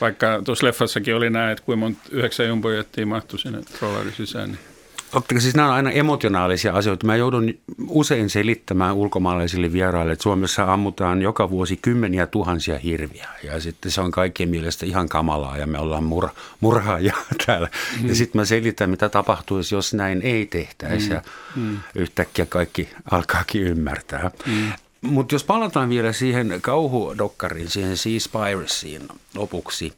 [0.00, 4.48] Vaikka tuossa leffassakin oli näin, että kuinka monta yhdeksän jumbojettia mahtui sinne trollarin sisään.
[4.48, 4.69] Niin.
[5.12, 7.06] Oletteko siis nämä on aina emotionaalisia asioita.
[7.06, 7.54] Mä joudun
[7.88, 13.28] usein selittämään ulkomaalaisille vieraille, että Suomessa ammutaan joka vuosi kymmeniä tuhansia hirviä.
[13.42, 16.30] Ja sitten se on kaikkien mielestä ihan kamalaa ja me ollaan mur-
[16.60, 17.68] murhaajia täällä.
[18.02, 18.08] Mm.
[18.08, 21.08] Ja sitten mä selitän, mitä tapahtuisi, jos näin ei tehtäisi.
[21.08, 21.14] Mm.
[21.14, 21.22] Ja
[21.56, 21.78] mm.
[21.94, 24.30] yhtäkkiä kaikki alkaakin ymmärtää.
[24.46, 24.72] Mm.
[25.00, 29.92] Mutta jos palataan vielä siihen kauhudokkariin, siihen Seaspiracyin lopuksi.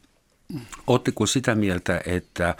[0.86, 2.54] Oletteko sitä mieltä, että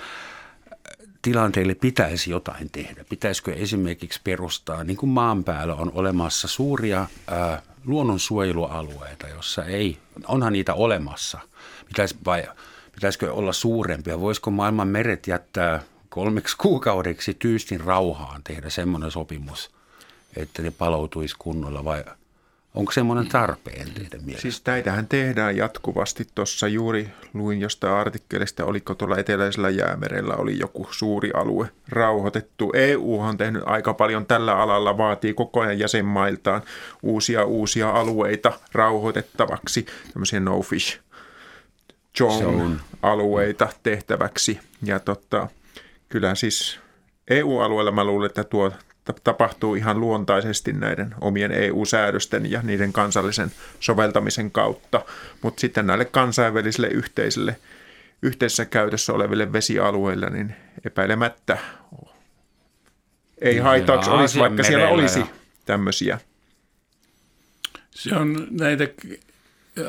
[1.22, 3.04] tilanteille pitäisi jotain tehdä?
[3.08, 9.98] Pitäisikö esimerkiksi perustaa, niin kuin maan päällä on olemassa suuria ää, luonnonsuojelualueita, jossa ei,
[10.28, 11.38] onhan niitä olemassa,
[11.88, 12.48] Pitäis, vai
[12.94, 14.20] pitäisikö olla suurempia?
[14.20, 19.70] Voisiko maailman meret jättää kolmeksi kuukaudeksi tyystin rauhaan tehdä semmoinen sopimus,
[20.36, 22.04] että ne paloutuisi kunnolla vai–
[22.74, 24.42] Onko semmoinen tarpeen teidän mielestä?
[24.42, 26.26] Siis näitähän tehdään jatkuvasti.
[26.34, 32.72] Tuossa juuri luin jostain artikkelista, oliko tuolla eteläisellä jäämerellä oli joku suuri alue rauhoitettu.
[32.74, 36.62] EU on tehnyt aika paljon tällä alalla, vaatii koko ajan jäsenmailtaan
[37.02, 41.00] uusia uusia alueita rauhoitettavaksi, tämmöisiä no fish
[42.18, 44.60] zone-alueita tehtäväksi.
[44.82, 45.48] Ja totta,
[46.08, 46.80] kyllä siis
[47.30, 48.72] EU-alueella mä luulen, että tuo
[49.24, 55.04] tapahtuu ihan luontaisesti näiden omien EU-säädösten ja niiden kansallisen soveltamisen kautta,
[55.42, 57.56] mutta sitten näille kansainvälisille yhteisille
[58.22, 61.58] yhteisessä käytössä oleville vesialueille, niin epäilemättä
[63.38, 65.26] ei haitaaksi olisi, vaikka siellä olisi ja...
[65.66, 66.18] tämmöisiä.
[67.90, 68.88] Se on näitä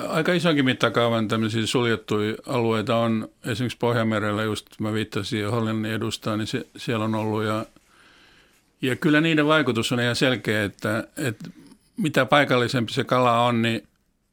[0.07, 6.47] aika isonkin mittakaavan tämmöisiä suljettuja alueita on esimerkiksi Pohjanmerellä, just mä viittasin Hollannin edustaan, niin
[6.47, 7.65] se, siellä on ollut ja
[8.83, 11.49] ja kyllä niiden vaikutus on ihan selkeä, että, että
[11.97, 13.87] mitä paikallisempi se kala on, niin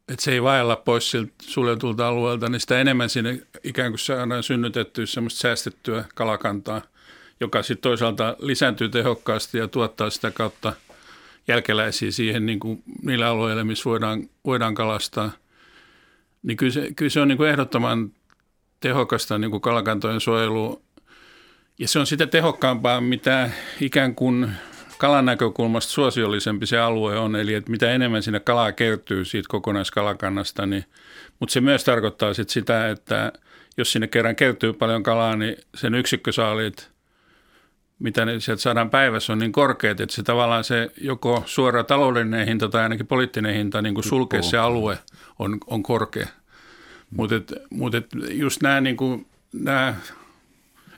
[0.09, 4.43] että se ei vaella pois siltä suljetulta alueelta, niin sitä enemmän sinne ikään kuin saadaan
[4.43, 6.83] synnytettyä semmoista säästettyä kalakantaa,
[7.41, 10.73] joka sitten toisaalta lisääntyy tehokkaasti ja tuottaa sitä kautta
[11.49, 15.31] jälkeläisiä siihen niin kuin niille alueille, missä voidaan, voidaan kalastaa.
[16.43, 18.13] Niin kyllä se, kyllä se on niin kuin ehdottoman
[18.81, 20.83] tehokasta niin kuin kalakantojen suojelu
[21.81, 23.51] ja se on sitä tehokkaampaa, mitä
[23.81, 24.51] ikään kuin
[24.99, 30.67] kalan näkökulmasta suosiollisempi se alue on, eli että mitä enemmän siinä kalaa kertyy siitä kokonaiskalakannasta,
[30.67, 30.85] niin,
[31.39, 33.33] mutta se myös tarkoittaa sit sitä, että
[33.77, 36.91] jos sinne kerran kertyy paljon kalaa, niin sen yksikkösaalit,
[37.99, 42.47] mitä ne sieltä saadaan päivässä, on niin korkeat, että se tavallaan se joko suora taloudellinen
[42.47, 44.99] hinta tai ainakin poliittinen hinta niin kuin sulkea se alue
[45.39, 46.27] on, on korkea.
[47.11, 47.35] Mutta
[47.71, 47.93] mut
[48.31, 49.27] just nämä, niin kuin,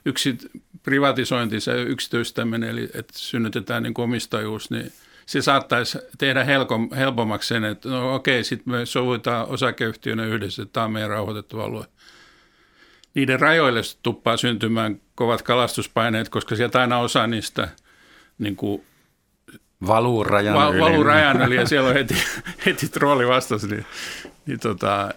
[0.05, 0.37] yksi
[0.83, 4.91] privatisointi, se yksityistäminen, eli että synnytetään niin omistajuus, niin
[5.25, 6.45] se saattaisi tehdä
[6.95, 11.59] helpommaksi sen, että no okei, sitten me sovitaan osakeyhtiönä yhdessä, että tämä on meidän rauhoitettu
[11.59, 11.85] alue.
[13.13, 17.69] Niiden rajoille tuppaa syntymään kovat kalastuspaineet, koska sieltä aina osa niistä
[18.37, 18.83] niin kuin
[19.87, 20.81] valuu rajan va, yli.
[20.81, 22.15] Valuu rajan yli ja siellä on heti,
[22.65, 23.85] heti trooli vastassa, niin,
[24.45, 25.13] niin tota,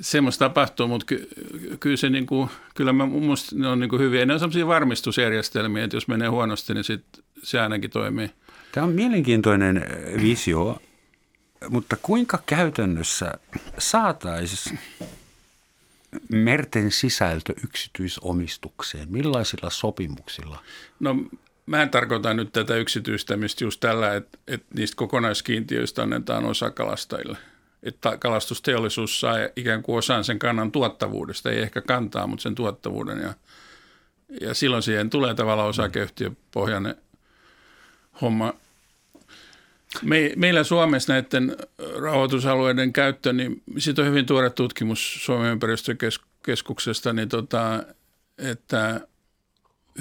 [0.00, 1.28] semmoista tapahtuu, mutta ky,
[1.80, 4.26] kyllä se niin kuin, kyllä mä, mun ne on niin kuin hyviä.
[4.26, 7.04] Ne on sellaisia varmistusjärjestelmiä, että jos menee huonosti, niin sit
[7.42, 8.30] se ainakin toimii.
[8.72, 10.82] Tämä on mielenkiintoinen äh, visio,
[11.68, 13.32] mutta kuinka käytännössä
[13.78, 14.78] saataisiin
[16.32, 19.12] merten sisältö yksityisomistukseen?
[19.12, 20.62] Millaisilla sopimuksilla?
[21.00, 21.16] No
[21.66, 27.38] mä en tarkoita nyt tätä yksityistämistä just tällä, että, että niistä kokonaiskiintiöistä annetaan osa kalastajille–
[27.82, 33.20] että kalastusteollisuus saa ikään kuin osan sen kannan tuottavuudesta, ei ehkä kantaa, mutta sen tuottavuuden.
[33.20, 33.34] Ja,
[34.40, 36.94] ja silloin siihen tulee tavallaan osakeyhtiöpohjainen
[38.20, 38.54] homma.
[40.02, 41.56] Me, meillä Suomessa näiden
[41.96, 47.82] rahoitusalueiden käyttö, niin siitä on hyvin tuore tutkimus Suomen ympäristökeskuksesta, niin tota,
[48.38, 49.00] että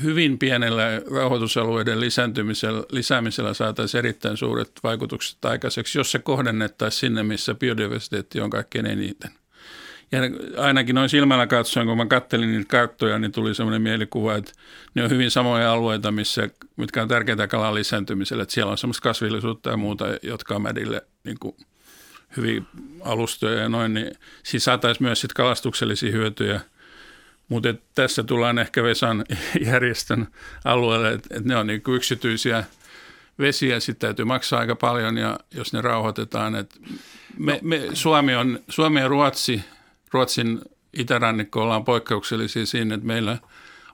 [0.03, 7.55] hyvin pienellä rahoitusalueiden lisääntymisellä, lisäämisellä saataisiin erittäin suuret vaikutukset aikaiseksi, jos se kohdennettaisiin sinne, missä
[7.55, 9.31] biodiversiteetti on kaikkein eniten.
[10.11, 10.19] Ja
[10.63, 14.51] ainakin noin silmällä katsoen, kun mä kattelin niitä karttoja, niin tuli semmoinen mielikuva, että
[14.95, 18.43] ne on hyvin samoja alueita, missä, mitkä on tärkeitä kalan lisääntymiselle.
[18.43, 21.55] Että siellä on semmoista kasvillisuutta ja muuta, jotka on mädille niin kuin
[22.37, 22.67] hyvin
[23.01, 24.11] alustoja ja noin, niin
[24.43, 26.61] siis saataisiin myös sit kalastuksellisia hyötyjä–
[27.49, 29.25] mutta tässä tullaan ehkä Vesan
[29.65, 30.27] järjestön
[30.65, 32.63] alueelle, että et ne on niin yksityisiä
[33.39, 36.55] vesiä, sitten täytyy maksaa aika paljon ja jos ne rauhoitetaan.
[36.55, 36.79] Et
[37.37, 39.63] me, me, Suomi, on, Suomi ja Ruotsi,
[40.13, 40.61] Ruotsin
[40.93, 43.37] itärannikko ollaan poikkeuksellisia siinä, että meillä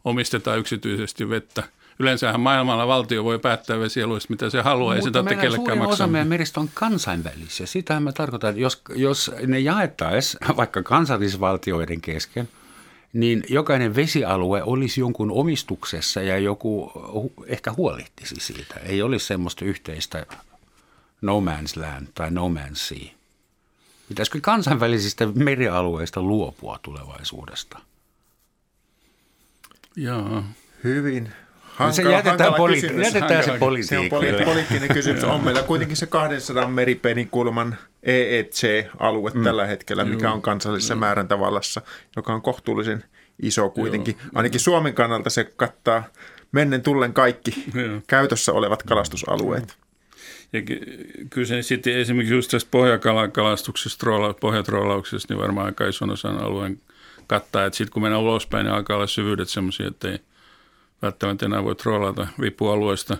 [0.04, 1.64] omistetaan yksityisesti vettä.
[2.00, 5.94] Yleensähän maailmalla valtio voi päättää vesialueista, mitä se haluaa, Mutta ei se tarvitse kellekään maksaa.
[5.94, 7.66] osa meidän meristä on kansainvälisiä.
[7.66, 12.50] Sitähän mä tarkoitan, että jos, jos ne jaettaisiin vaikka kansallisvaltioiden kesken–
[13.16, 16.92] niin jokainen vesialue olisi jonkun omistuksessa ja joku
[17.48, 18.76] ehkä huolehtisi siitä.
[18.76, 20.26] Ei olisi semmoista yhteistä
[21.22, 23.10] no man's land tai no man's sea.
[24.10, 27.80] Pitäisikö kansainvälisistä merialueista luopua tulevaisuudesta?
[29.96, 30.44] Joo.
[30.84, 31.32] Hyvin
[31.76, 33.06] hankala, se jätetään, poli- kysymys.
[33.06, 33.58] jätetään se.
[33.82, 35.24] Se on poli- poliittinen kysymys.
[35.24, 39.44] On meillä kuitenkin se 200 meripenin kulman EEC-alue mm.
[39.44, 41.82] tällä hetkellä, mikä on kansallisessa määräntävallassa,
[42.16, 43.04] joka on kohtuullisen
[43.42, 44.16] iso kuitenkin.
[44.20, 44.32] Joo.
[44.36, 46.04] Ainakin Suomen kannalta se kattaa
[46.52, 48.02] mennen tullen kaikki Joo.
[48.08, 49.78] käytössä olevat kalastusalueet.
[50.54, 50.80] Ja ky-
[51.30, 56.82] kyllä se sitten esimerkiksi just tästä pohjakalakalastuksesta, troola, pohjatroolauksesta, niin varmaan aika ison osan alueen
[57.28, 57.66] kattaa.
[57.66, 60.20] Että sitten kun mennään ulospäin, niin alkaa olla syvyydet semmoisia, että ei
[61.02, 63.18] välttämättä enää voi troolata vipualueesta.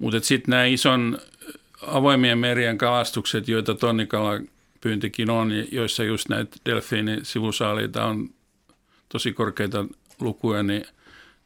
[0.00, 1.18] Mutta sitten nämä ison
[1.86, 8.30] avoimien merien kalastukset, joita tonnikalapyyntikin on, joissa just näitä delfiinin sivusaaliita on
[9.08, 9.84] tosi korkeita
[10.20, 10.84] lukuja, niin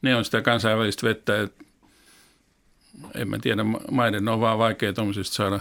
[0.02, 1.64] ne on sitä kansainvälistä vettä, että
[3.14, 5.60] en mä tiedä, ma- maiden on vaan vaikea saada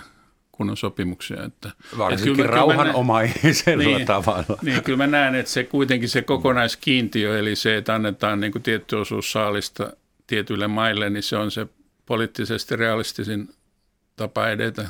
[0.57, 1.43] kunnon sopimuksia.
[1.43, 4.05] Että, Varsinkin että kyllä rauhanomaisella Niin.
[4.05, 4.57] tavalla.
[4.61, 8.63] Niin, kyllä mä näen, että se kuitenkin se kokonaiskiintiö, eli se, että annetaan niin kuin
[8.63, 9.93] tietty osuus saalista
[10.27, 11.67] tietyille maille, niin se on se
[12.05, 13.49] poliittisesti realistisin
[14.15, 14.87] tapa edetä.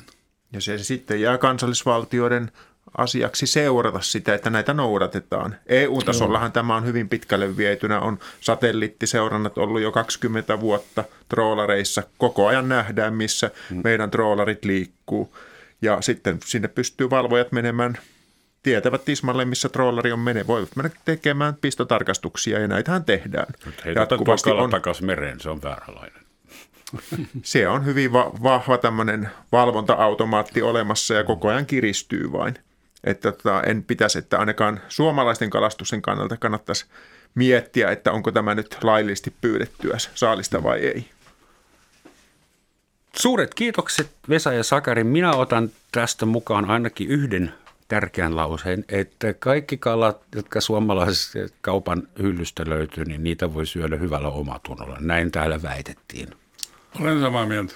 [0.54, 2.52] Ja se sitten jää kansallisvaltioiden
[2.98, 5.56] asiaksi seurata sitä, että näitä noudatetaan.
[5.66, 8.00] EU-tasollahan tämä on hyvin pitkälle vietynä.
[8.00, 12.04] On satelliittiseurannat ollut jo 20 vuotta troolareissa.
[12.18, 13.52] Koko ajan nähdään, missä
[13.84, 15.36] meidän troolarit liikkuu.
[15.84, 17.98] Ja sitten sinne pystyy valvojat menemään,
[18.64, 20.48] tietävät tismalle, missä troolari on mene.
[20.48, 23.54] Voivat mennä tekemään pistotarkastuksia ja näitähän tehdään.
[23.86, 26.24] Heitetään tuo kala takaisin mereen, se on vääränlainen.
[27.44, 32.56] se on hyvin va- vahva tämmöinen valvonta-automaatti olemassa ja koko ajan kiristyy vain.
[33.04, 36.86] Että tota, en pitäisi, että ainakaan suomalaisten kalastuksen kannalta kannattaisi
[37.36, 41.06] miettiä, että onko tämä nyt laillisesti pyydettyä saalista vai ei.
[43.16, 45.04] Suuret kiitokset Vesa ja Sakari.
[45.04, 47.54] Minä otan tästä mukaan ainakin yhden
[47.88, 54.28] tärkeän lauseen, että kaikki kalat, jotka suomalaisesta kaupan hyllystä löytyy, niin niitä voi syödä hyvällä
[54.28, 54.98] omatunnolla.
[55.00, 56.30] Näin täällä väitettiin.
[57.02, 57.74] Olen samaa mieltä.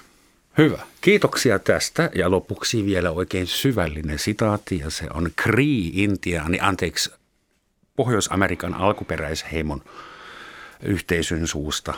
[0.58, 0.78] Hyvä.
[1.00, 2.10] Kiitoksia tästä.
[2.14, 7.10] Ja lopuksi vielä oikein syvällinen sitaatti, ja se on Cree-intiaani, anteeksi,
[7.96, 9.82] Pohjois-Amerikan alkuperäisheimon
[10.82, 11.94] yhteisön suusta.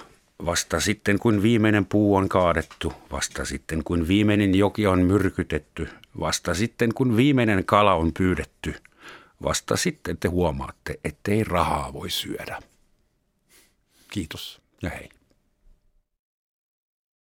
[0.46, 5.88] Vasta sitten, kun viimeinen puu on kaadettu, vasta sitten, kun viimeinen joki on myrkytetty,
[6.20, 8.74] vasta sitten, kun viimeinen kala on pyydetty,
[9.42, 12.58] vasta sitten te huomaatte, ettei rahaa voi syödä.
[14.10, 15.08] Kiitos ja hei.